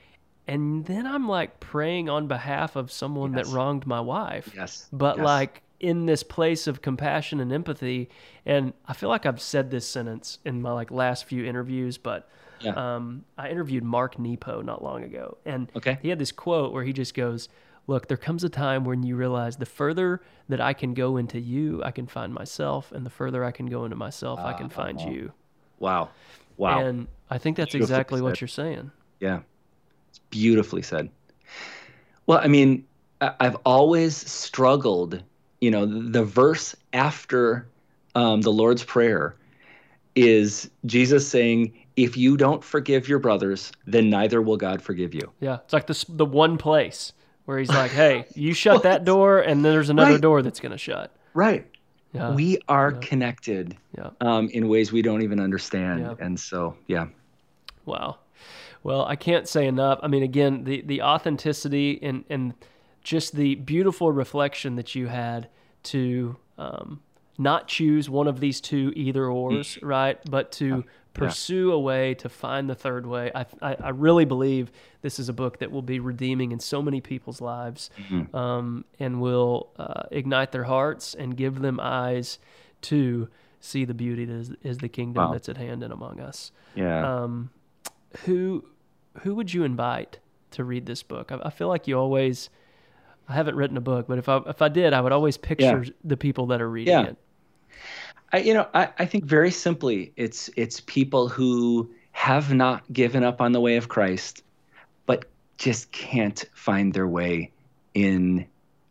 and 0.46 0.84
then 0.86 1.06
i'm 1.06 1.28
like 1.28 1.60
praying 1.60 2.08
on 2.08 2.26
behalf 2.28 2.76
of 2.76 2.90
someone 2.90 3.34
Yes. 3.34 3.46
that 3.48 3.54
wronged 3.54 3.86
my 3.86 4.00
wife 4.00 4.50
yes, 4.56 4.88
but 4.92 5.16
yes. 5.18 5.24
like 5.24 5.62
in 5.80 6.06
this 6.06 6.22
place 6.22 6.66
of 6.66 6.80
compassion 6.82 7.40
and 7.40 7.52
empathy 7.52 8.08
and 8.46 8.72
i 8.86 8.92
feel 8.94 9.08
like 9.10 9.26
i've 9.26 9.40
said 9.40 9.70
this 9.70 9.86
sentence 9.86 10.38
in 10.44 10.62
my 10.62 10.72
like 10.72 10.90
last 10.90 11.24
few 11.26 11.44
interviews 11.44 11.98
but 11.98 12.28
Yeah. 12.60 12.72
um, 12.96 13.24
i 13.36 13.48
interviewed 13.50 13.84
mark 13.84 14.18
nepo 14.18 14.62
not 14.62 14.82
long 14.84 15.02
ago 15.04 15.36
and 15.44 15.70
Okay. 15.76 15.98
he 16.00 16.08
had 16.08 16.18
this 16.18 16.32
quote 16.32 16.72
where 16.72 16.84
he 16.84 16.92
just 16.92 17.14
goes 17.14 17.48
look, 17.90 18.06
there 18.06 18.16
comes 18.16 18.44
a 18.44 18.48
time 18.48 18.84
when 18.84 19.02
you 19.02 19.16
realize 19.16 19.56
the 19.56 19.66
further 19.66 20.22
that 20.48 20.60
I 20.60 20.72
can 20.72 20.94
go 20.94 21.16
into 21.16 21.40
you, 21.40 21.82
I 21.84 21.90
can 21.90 22.06
find 22.06 22.32
myself, 22.32 22.92
and 22.92 23.04
the 23.04 23.10
further 23.10 23.44
I 23.44 23.50
can 23.50 23.66
go 23.66 23.84
into 23.84 23.96
myself, 23.96 24.38
I 24.38 24.52
can 24.52 24.68
find 24.68 24.96
Uh-huh. 24.96 25.10
you. 25.10 25.32
Wow. 25.80 26.10
Wow. 26.56 26.78
And 26.86 27.08
I 27.30 27.38
think 27.38 27.56
that's 27.56 27.72
Beautifully 27.72 27.94
exactly 27.94 28.22
what 28.22 28.40
you're 28.40 28.48
saying. 28.48 28.92
Yeah. 29.18 29.40
It's 30.08 30.20
beautifully 30.30 30.82
said. 30.82 31.10
Well, 32.26 32.38
I 32.38 32.46
mean, 32.46 32.84
I've 33.20 33.56
always 33.66 34.16
struggled, 34.16 35.20
you 35.60 35.72
know, 35.72 35.84
the 35.84 36.22
verse 36.22 36.76
after 36.92 37.66
um, 38.14 38.40
the 38.42 38.52
Lord's 38.52 38.84
Prayer 38.84 39.34
is 40.14 40.70
Jesus 40.86 41.26
saying, 41.26 41.72
if 41.96 42.16
you 42.16 42.36
don't 42.36 42.62
forgive 42.62 43.08
your 43.08 43.18
brothers, 43.18 43.72
then 43.84 44.10
neither 44.10 44.40
will 44.40 44.56
God 44.56 44.80
forgive 44.80 45.12
you. 45.12 45.32
Yeah, 45.40 45.58
it's 45.64 45.72
like 45.72 45.88
this 45.88 46.04
the 46.08 46.24
one 46.24 46.56
place 46.56 47.12
where 47.50 47.58
he's 47.58 47.68
like, 47.68 47.90
"Hey, 47.90 48.26
you 48.36 48.54
shut 48.54 48.84
that 48.84 49.04
door, 49.12 49.40
and 49.40 49.64
then 49.64 49.72
there's 49.72 49.90
another 49.90 50.12
Right. 50.12 50.20
door 50.20 50.40
that's 50.40 50.60
going 50.60 50.70
to 50.70 50.78
shut." 50.78 51.12
Right. 51.34 51.66
Yeah, 52.12 52.32
we 52.32 52.58
are 52.68 52.92
yeah. 52.92 52.98
connected 53.00 53.76
yeah. 53.98 54.10
um, 54.20 54.48
in 54.50 54.68
ways 54.68 54.92
we 54.92 55.02
don't 55.02 55.22
even 55.22 55.40
understand. 55.40 56.00
Yeah. 56.00 56.14
And 56.18 56.38
so, 56.38 56.76
yeah. 56.86 57.06
Wow. 57.84 58.18
Well, 58.84 59.04
I 59.04 59.16
can't 59.16 59.48
say 59.48 59.66
enough. 59.66 59.98
I 60.02 60.06
mean, 60.06 60.22
again, 60.22 60.62
the 60.62 60.82
the 60.82 61.02
authenticity 61.02 61.98
and 62.02 62.24
and 62.30 62.54
just 63.02 63.34
the 63.34 63.56
beautiful 63.56 64.12
reflection 64.12 64.76
that 64.76 64.94
you 64.94 65.08
had 65.08 65.48
to 65.82 66.36
um, 66.56 67.00
not 67.36 67.66
choose 67.66 68.08
one 68.08 68.28
of 68.28 68.38
these 68.38 68.60
two 68.60 68.92
either 68.94 69.26
ors, 69.26 69.76
right? 69.82 70.18
But 70.30 70.52
to 70.52 70.84
pursue 71.14 71.72
a 71.72 71.78
way 71.78 72.14
to 72.14 72.28
find 72.28 72.68
the 72.70 72.74
third 72.74 73.04
way. 73.06 73.30
I, 73.34 73.46
I 73.60 73.76
I 73.80 73.88
really 73.90 74.24
believe 74.24 74.70
this 75.02 75.18
is 75.18 75.28
a 75.28 75.32
book 75.32 75.58
that 75.58 75.70
will 75.70 75.82
be 75.82 75.98
redeeming 76.00 76.52
in 76.52 76.60
so 76.60 76.80
many 76.82 77.00
people's 77.00 77.40
lives, 77.40 77.90
um, 78.32 78.84
and 78.98 79.20
will 79.20 79.70
uh, 79.78 80.04
ignite 80.10 80.52
their 80.52 80.64
hearts 80.64 81.14
and 81.14 81.36
give 81.36 81.60
them 81.60 81.78
eyes 81.80 82.38
to 82.82 83.28
see 83.60 83.84
the 83.84 83.94
beauty 83.94 84.24
that 84.24 84.34
is, 84.34 84.52
is 84.62 84.78
the 84.78 84.88
kingdom 84.88 85.24
Wow. 85.24 85.32
that's 85.32 85.48
at 85.48 85.56
hand 85.58 85.82
and 85.82 85.92
among 85.92 86.18
us 86.20 86.50
Yeah. 86.74 87.22
um, 87.22 87.50
who 88.24 88.64
who 89.22 89.34
would 89.34 89.52
you 89.52 89.64
invite 89.64 90.18
to 90.52 90.64
read 90.64 90.86
this 90.86 91.02
book? 91.02 91.30
I, 91.32 91.40
I 91.44 91.50
feel 91.50 91.68
like 91.68 91.86
you 91.88 91.98
always. 91.98 92.50
I 93.28 93.34
haven't 93.34 93.54
written 93.54 93.76
a 93.76 93.80
book, 93.80 94.06
but 94.08 94.18
if 94.18 94.28
I 94.28 94.38
if 94.46 94.60
I 94.62 94.68
did, 94.68 94.92
I 94.92 95.00
would 95.00 95.12
always 95.12 95.36
picture 95.36 95.84
the 96.02 96.16
people 96.16 96.46
that 96.46 96.60
are 96.60 96.68
reading 96.70 96.94
Yeah. 96.94 97.04
it. 97.10 97.16
I, 98.32 98.38
you 98.38 98.54
know, 98.54 98.68
I, 98.74 98.88
I 98.98 99.06
think 99.06 99.24
very 99.24 99.50
simply, 99.50 100.12
it's 100.16 100.50
it's 100.56 100.80
people 100.80 101.28
who 101.28 101.90
have 102.12 102.52
not 102.54 102.90
given 102.92 103.24
up 103.24 103.40
on 103.40 103.52
the 103.52 103.60
way 103.60 103.76
of 103.76 103.88
Christ, 103.88 104.42
but 105.06 105.24
just 105.58 105.90
can't 105.92 106.44
find 106.54 106.92
their 106.92 107.06
way 107.08 107.50
in 107.94 108.46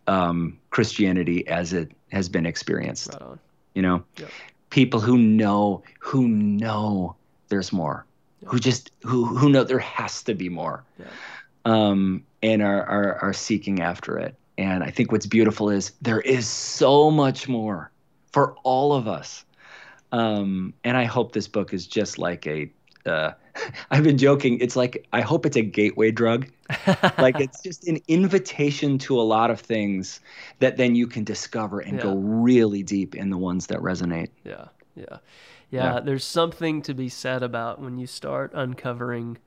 um, 0.08 0.58
Christianity 0.72 1.48
as 1.48 1.74
it 1.74 1.92
has 2.12 2.28
been 2.30 2.46
experienced. 2.46 3.16
Right. 3.22 3.38
You 3.76 3.82
know, 3.82 4.04
Yep. 4.18 4.30
people 4.72 5.00
who 5.00 5.18
know 5.18 5.84
who 6.00 6.28
know 6.28 7.16
there's 7.50 7.72
more, 7.72 8.06
who 8.46 8.60
just 8.60 8.92
who 9.04 9.26
who 9.26 9.50
know 9.50 9.64
there 9.64 9.80
has 9.80 10.24
to 10.24 10.34
be 10.34 10.50
more, 10.50 10.84
Yeah. 11.00 11.06
um, 11.66 12.24
and 12.44 12.62
are, 12.62 12.84
are 12.84 13.16
are 13.22 13.34
seeking 13.34 13.82
after 13.82 14.18
it. 14.18 14.36
And 14.58 14.84
I 14.84 14.92
think 14.92 15.14
what's 15.14 15.26
beautiful 15.28 15.70
is 15.70 15.94
there 16.02 16.20
is 16.20 16.46
so 16.46 17.10
much 17.10 17.48
more 17.48 17.92
for 18.32 18.56
all 18.64 18.94
of 18.94 19.08
us. 19.08 19.46
Um, 20.12 20.74
and 20.84 20.98
I 20.98 21.04
hope 21.06 21.34
this 21.34 21.48
book 21.48 21.74
is 21.74 21.88
just 21.88 22.18
like 22.18 22.48
a. 22.48 22.72
Uh, 23.06 23.32
I've 23.92 24.04
been 24.04 24.18
joking. 24.18 24.60
It's 24.60 24.76
like 24.76 25.08
I 25.14 25.22
hope 25.22 25.46
it's 25.46 25.58
a 25.58 25.62
gateway 25.62 26.12
drug. 26.12 26.50
like 27.18 27.40
it's 27.40 27.62
just 27.62 27.88
an 27.88 28.00
invitation 28.08 28.98
to 29.00 29.20
a 29.20 29.24
lot 29.24 29.52
of 29.52 29.60
things 29.60 30.20
that 30.60 30.78
then 30.78 30.96
you 30.96 31.08
can 31.08 31.24
discover 31.24 31.80
and 31.80 32.00
go 32.00 32.16
really 32.16 32.84
deep 32.84 33.16
in 33.16 33.30
the 33.30 33.38
ones 33.38 33.68
that 33.68 33.80
resonate. 33.80 34.30
Yeah, 34.44 34.66
yeah, 34.96 35.06
yeah, 35.10 35.18
Yeah. 35.96 36.00
There's 36.00 36.24
something 36.24 36.82
to 36.84 36.94
be 36.94 37.10
said 37.10 37.42
about 37.44 37.82
when 37.82 37.98
you 37.98 38.06
start 38.08 38.52
uncovering 38.54 39.38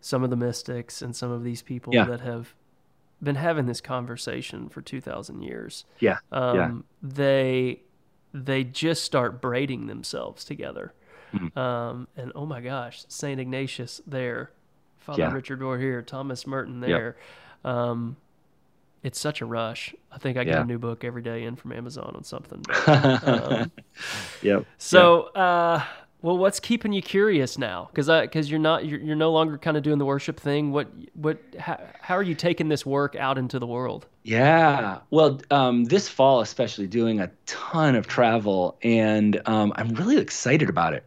some 0.00 0.22
of 0.22 0.30
the 0.30 0.36
mystics 0.36 1.00
and 1.02 1.16
some 1.16 1.30
of 1.30 1.42
these 1.44 1.62
people 1.62 1.94
Yeah. 1.94 2.04
that 2.04 2.20
have 2.20 2.54
been 3.22 3.36
having 3.36 3.64
this 3.66 3.80
conversation 3.80 4.68
for 4.68 4.82
two 4.82 5.00
thousand 5.00 5.42
years. 5.42 5.84
Yeah. 5.98 6.18
um, 6.30 6.56
Yeah. 6.56 6.72
they 7.02 7.82
they 8.44 8.64
just 8.64 9.02
start 9.04 9.40
braiding 9.40 9.86
themselves 9.86 10.44
together. 10.44 10.92
Mhm. 11.32 11.56
Um, 11.56 12.08
and 12.16 12.32
oh 12.34 12.46
my 12.46 12.60
gosh, 12.60 13.04
Saint 13.08 13.40
Ignatius 13.40 14.00
there, 14.06 14.50
Father 14.98 15.22
Yeah. 15.22 15.32
Richard 15.32 15.60
Rohr 15.60 15.80
here, 15.80 16.02
Thomas 16.02 16.46
Merton 16.46 16.80
Yep. 16.80 16.88
there. 16.88 17.16
Um, 17.64 18.16
it's 19.02 19.18
such 19.20 19.40
a 19.40 19.46
rush. 19.46 19.94
I 20.12 20.18
think 20.18 20.36
I 20.36 20.44
get 20.44 20.54
Yeah. 20.54 20.62
a 20.62 20.64
new 20.66 20.78
book 20.78 21.04
every 21.04 21.22
day 21.22 21.44
in 21.44 21.56
from 21.56 21.72
Amazon 21.72 22.12
on 22.16 22.24
something. 22.24 22.62
Um, 22.86 23.70
yep. 24.42 24.64
so, 24.78 25.24
uh, 25.34 25.82
well, 26.26 26.36
what's 26.36 26.58
keeping 26.58 26.92
you 26.92 27.02
curious 27.02 27.56
now? 27.56 27.88
Because 27.92 28.08
because 28.08 28.50
you're 28.50 28.58
not 28.58 28.84
you're, 28.84 28.98
you're 28.98 29.14
no 29.14 29.30
longer 29.30 29.56
kind 29.58 29.76
of 29.76 29.84
doing 29.84 29.98
the 29.98 30.04
worship 30.04 30.40
thing. 30.40 30.72
What 30.72 30.88
what 31.14 31.38
how, 31.56 31.80
how 32.00 32.16
are 32.16 32.22
you 32.22 32.34
taking 32.34 32.68
this 32.68 32.84
work 32.84 33.14
out 33.14 33.38
into 33.38 33.60
the 33.60 33.66
world? 33.66 34.06
Yeah. 34.24 34.98
Well, 35.10 35.40
um, 35.52 35.84
this 35.84 36.08
fall, 36.08 36.40
especially 36.40 36.88
doing 36.88 37.20
a 37.20 37.30
ton 37.46 37.94
of 37.94 38.08
travel, 38.08 38.76
and 38.82 39.40
um, 39.46 39.72
I'm 39.76 39.90
really 39.90 40.18
excited 40.18 40.68
about 40.68 40.94
it. 40.94 41.04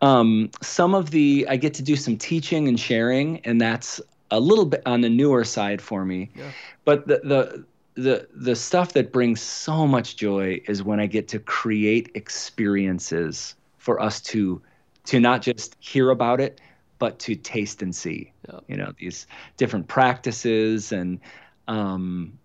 Um, 0.00 0.48
some 0.60 0.94
of 0.94 1.10
the, 1.10 1.44
I 1.50 1.56
get 1.56 1.74
to 1.74 1.82
do 1.82 1.96
some 1.96 2.16
teaching 2.16 2.68
and 2.68 2.78
sharing, 2.78 3.40
and 3.40 3.60
that's 3.60 4.00
a 4.30 4.38
little 4.38 4.66
bit 4.66 4.82
on 4.86 5.00
the 5.00 5.10
newer 5.10 5.42
side 5.42 5.82
for 5.82 6.04
me. 6.04 6.30
Yeah. 6.36 6.52
But 6.84 7.08
the, 7.08 7.20
the, 7.24 8.00
the, 8.00 8.28
the 8.32 8.54
stuff 8.54 8.92
that 8.92 9.12
brings 9.12 9.40
so 9.40 9.88
much 9.88 10.16
joy 10.16 10.60
is 10.68 10.84
when 10.84 11.00
I 11.00 11.06
get 11.06 11.26
to 11.28 11.40
create 11.40 12.12
experiences 12.14 13.56
for 13.82 14.00
us 14.00 14.20
to, 14.20 14.62
to 15.06 15.18
not 15.18 15.42
just 15.42 15.76
hear 15.80 16.10
about 16.10 16.40
it, 16.40 16.60
but 17.00 17.18
to 17.18 17.34
taste 17.34 17.82
and 17.82 17.94
see. 17.94 18.32
Yeah. 18.48 18.60
You 18.68 18.76
know, 18.76 18.92
these 18.96 19.26
different 19.56 19.88
practices 19.88 20.92
and, 20.92 21.18
um, 21.66 22.38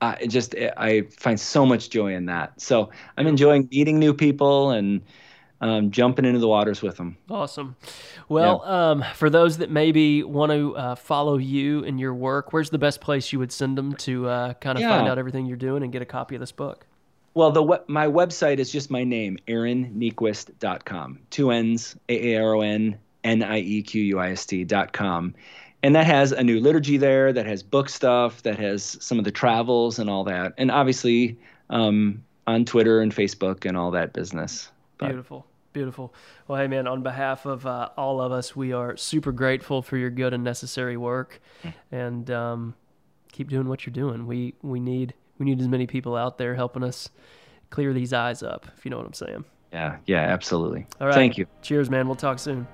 I 0.00 0.26
just 0.26 0.54
I 0.76 1.02
find 1.18 1.38
so 1.40 1.64
much 1.64 1.88
joy 1.88 2.14
in 2.14 2.26
that. 2.26 2.60
So 2.60 2.90
I'm 3.16 3.26
enjoying 3.26 3.68
meeting 3.70 3.98
new 3.98 4.12
people 4.12 4.70
and 4.70 5.00
um, 5.60 5.90
jumping 5.90 6.26
into 6.26 6.40
the 6.40 6.48
waters 6.48 6.82
with 6.82 6.96
them. 6.96 7.16
Awesome. 7.30 7.76
Well, 8.28 8.62
um, 8.64 9.04
for 9.14 9.30
those 9.30 9.58
that 9.58 9.70
maybe 9.70 10.22
want 10.22 10.52
to 10.52 10.76
uh, 10.76 10.94
follow 10.94 11.38
you 11.38 11.84
and 11.84 11.98
your 11.98 12.14
work, 12.14 12.52
where's 12.52 12.70
the 12.70 12.78
best 12.78 13.00
place 13.00 13.32
you 13.32 13.38
would 13.38 13.52
send 13.52 13.78
them 13.78 13.94
to 13.96 14.28
uh, 14.28 14.54
kind 14.54 14.78
of 14.78 14.84
find 14.84 15.08
out 15.08 15.18
everything 15.18 15.46
you're 15.46 15.56
doing 15.56 15.82
and 15.82 15.90
get 15.90 16.02
a 16.02 16.06
copy 16.06 16.34
of 16.34 16.40
this 16.40 16.52
book? 16.52 16.86
Well, 17.34 17.50
the 17.50 17.82
my 17.88 18.06
website 18.06 18.58
is 18.58 18.70
just 18.70 18.90
my 18.90 19.04
name, 19.04 19.38
aaronniequist.com. 19.48 21.18
Two 21.30 21.50
N's, 21.50 21.96
A 22.08 22.34
A 22.34 22.42
R 22.42 22.54
O 22.54 22.60
N 22.60 22.98
N 23.24 23.42
I 23.42 23.58
E 23.58 23.82
Q 23.82 24.02
U 24.02 24.18
I 24.20 24.30
S 24.30 24.46
T.com. 24.46 25.34
And 25.82 25.94
that 25.94 26.06
has 26.06 26.32
a 26.32 26.42
new 26.42 26.60
liturgy 26.60 26.96
there, 26.96 27.30
that 27.32 27.44
has 27.44 27.62
book 27.62 27.90
stuff, 27.90 28.42
that 28.44 28.58
has 28.58 28.96
some 29.00 29.18
of 29.18 29.24
the 29.26 29.30
travels 29.30 29.98
and 29.98 30.08
all 30.08 30.24
that. 30.24 30.54
And 30.56 30.70
obviously 30.70 31.38
um, 31.68 32.24
on 32.46 32.64
Twitter 32.64 33.00
and 33.00 33.14
Facebook 33.14 33.66
and 33.66 33.76
all 33.76 33.90
that 33.90 34.14
business. 34.14 34.70
But- 34.96 35.08
Beautiful. 35.08 35.46
Beautiful. 35.74 36.14
Well, 36.46 36.60
hey, 36.60 36.68
man, 36.68 36.86
on 36.86 37.02
behalf 37.02 37.46
of 37.46 37.66
uh, 37.66 37.88
all 37.96 38.20
of 38.20 38.30
us, 38.30 38.54
we 38.54 38.72
are 38.72 38.96
super 38.96 39.32
grateful 39.32 39.82
for 39.82 39.96
your 39.96 40.08
good 40.08 40.32
and 40.32 40.44
necessary 40.44 40.96
work. 40.96 41.40
And 41.90 42.30
um, 42.30 42.74
keep 43.32 43.48
doing 43.48 43.68
what 43.68 43.84
you're 43.84 43.92
doing. 43.92 44.24
We, 44.28 44.54
we, 44.62 44.78
need, 44.78 45.14
we 45.38 45.46
need 45.46 45.60
as 45.60 45.68
many 45.68 45.86
people 45.86 46.16
out 46.16 46.38
there 46.38 46.54
helping 46.54 46.82
us 46.82 47.10
clear 47.70 47.92
these 47.92 48.12
eyes 48.12 48.42
up, 48.42 48.66
if 48.76 48.84
you 48.84 48.90
know 48.90 48.96
what 48.96 49.06
I'm 49.06 49.14
saying. 49.14 49.44
Yeah, 49.72 49.96
yeah, 50.06 50.20
absolutely. 50.20 50.86
All 51.00 51.08
right. 51.08 51.14
Thank 51.14 51.36
you. 51.36 51.46
Cheers, 51.62 51.90
man. 51.90 52.06
We'll 52.06 52.14
talk 52.14 52.38
soon. 52.38 52.66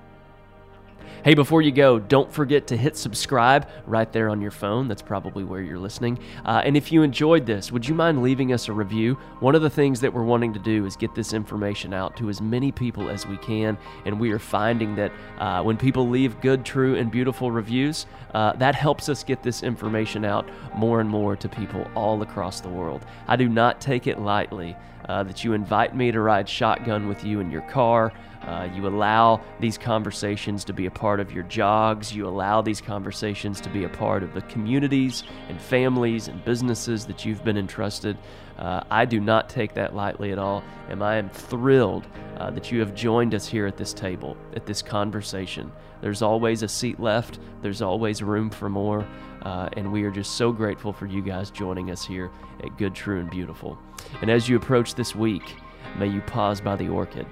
Hey, 1.23 1.35
before 1.35 1.61
you 1.61 1.71
go, 1.71 1.99
don't 1.99 2.33
forget 2.33 2.67
to 2.69 2.77
hit 2.79 2.97
subscribe 2.97 3.69
right 3.85 4.11
there 4.11 4.31
on 4.31 4.41
your 4.41 4.51
phone. 4.51 4.89
That's 4.89 5.03
probably 5.03 5.45
where 5.45 5.61
you're 5.61 5.79
listening. 5.79 6.19
Uh, 6.47 6.63
and 6.65 6.79
if 6.79 6.91
you 6.91 7.03
enjoyed 7.03 7.45
this, 7.45 7.71
would 7.71 7.87
you 7.87 7.95
mind 7.95 8.23
leaving 8.23 8.55
us 8.55 8.69
a 8.69 8.73
review? 8.73 9.19
One 9.41 9.55
of 9.55 9.61
the 9.61 9.69
things 9.69 10.01
that 10.01 10.15
we're 10.15 10.25
wanting 10.25 10.55
to 10.55 10.59
do 10.59 10.87
is 10.87 10.97
get 10.97 11.15
this 11.15 11.35
information 11.35 11.93
out 11.93 12.17
to 12.17 12.31
as 12.31 12.41
many 12.41 12.73
people 12.73 13.11
as 13.11 13.27
we 13.27 13.37
can. 13.37 13.77
And 14.07 14.19
we 14.19 14.33
are 14.33 14.39
finding 14.39 14.95
that 14.95 15.13
uh, 15.39 15.63
when 15.63 15.77
people 15.77 16.09
leave 16.09 16.41
good, 16.41 16.65
true, 16.65 16.97
and 16.97 17.11
beautiful 17.11 17.51
reviews, 17.51 18.07
uh, 18.33 18.55
that 18.55 18.75
helps 18.75 19.11
us 19.11 19.23
get 19.23 19.43
this 19.43 19.63
information 19.63 20.25
out 20.25 20.49
more 20.75 21.03
and 21.03 21.11
more 21.11 21.37
to 21.37 21.51
people 21.51 21.87
all 21.95 22.23
across 22.23 22.63
the 22.63 22.71
world. 22.71 23.05
I 23.29 23.37
do 23.37 23.47
not 23.47 23.79
take 23.79 24.07
it 24.07 24.19
lightly 24.19 24.75
uh, 25.11 25.25
that 25.25 25.45
you 25.45 25.53
invite 25.53 25.95
me 25.95 26.13
to 26.13 26.21
ride 26.21 26.49
shotgun 26.49 27.09
with 27.09 27.25
you 27.25 27.41
in 27.41 27.51
your 27.51 27.63
car. 27.63 28.13
Uh, 28.43 28.69
you 28.75 28.87
allow 28.87 29.41
these 29.61 29.77
conversations 29.77 30.65
to 30.65 30.73
be 30.73 30.87
a 30.87 30.91
part 30.91 31.21
of 31.21 31.33
your 31.33 31.45
jogs. 31.45 32.15
You 32.15 32.27
allow 32.27 32.63
these 32.63 32.81
conversations 32.81 33.61
to 33.61 33.69
be 33.69 33.85
a 33.85 33.89
part 33.89 34.23
of 34.23 34.33
the 34.33 34.41
communities 34.43 35.25
and 35.49 35.61
families 35.61 36.29
and 36.29 36.45
businesses 36.45 37.07
that 37.07 37.25
you've 37.25 37.45
been 37.45 37.59
entrusted. 37.59 38.17
Uh, 38.59 38.83
I 38.91 39.05
do 39.05 39.21
not 39.21 39.49
take 39.49 39.75
that 39.75 39.95
lightly 39.95 40.33
at 40.33 40.39
all, 40.39 40.63
and 40.89 41.03
I 41.03 41.17
am 41.17 41.29
thrilled 41.31 42.07
uh, 42.39 42.51
that 42.51 42.71
you 42.71 42.81
have 42.81 42.95
joined 42.95 43.35
us 43.35 43.47
here 43.47 43.67
at 43.67 43.77
this 43.77 43.95
table, 43.95 44.37
at 44.55 44.67
this 44.67 44.83
conversation. 44.83 45.71
There's 46.01 46.23
always 46.23 46.63
a 46.63 46.69
seat 46.69 46.99
left, 47.01 47.39
there's 47.63 47.83
always 47.83 48.23
room 48.23 48.51
for 48.51 48.69
more. 48.69 49.07
Uh, 49.43 49.69
and 49.77 49.91
we 49.91 50.03
are 50.05 50.11
just 50.11 50.37
so 50.37 50.53
grateful 50.53 50.93
for 50.93 51.07
you 51.07 51.23
guys 51.23 51.51
joining 51.51 51.91
us 51.91 52.05
here 52.05 52.31
at 52.63 52.77
Good, 52.77 52.95
True, 52.95 53.21
and 53.21 53.31
Beautiful. 53.31 53.79
And 54.21 54.31
as 54.31 54.49
you 54.49 54.57
approach 54.57 54.95
this 54.95 55.15
week, 55.15 55.55
may 55.99 56.07
you 56.07 56.21
pause 56.23 56.61
by 56.61 56.77
the 56.77 56.89
orchid, 56.89 57.27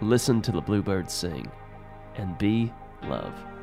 listen 0.00 0.42
to 0.42 0.52
the 0.52 0.60
bluebirds 0.60 1.12
sing, 1.12 1.50
and 2.16 2.36
be 2.38 2.72
love. 3.04 3.53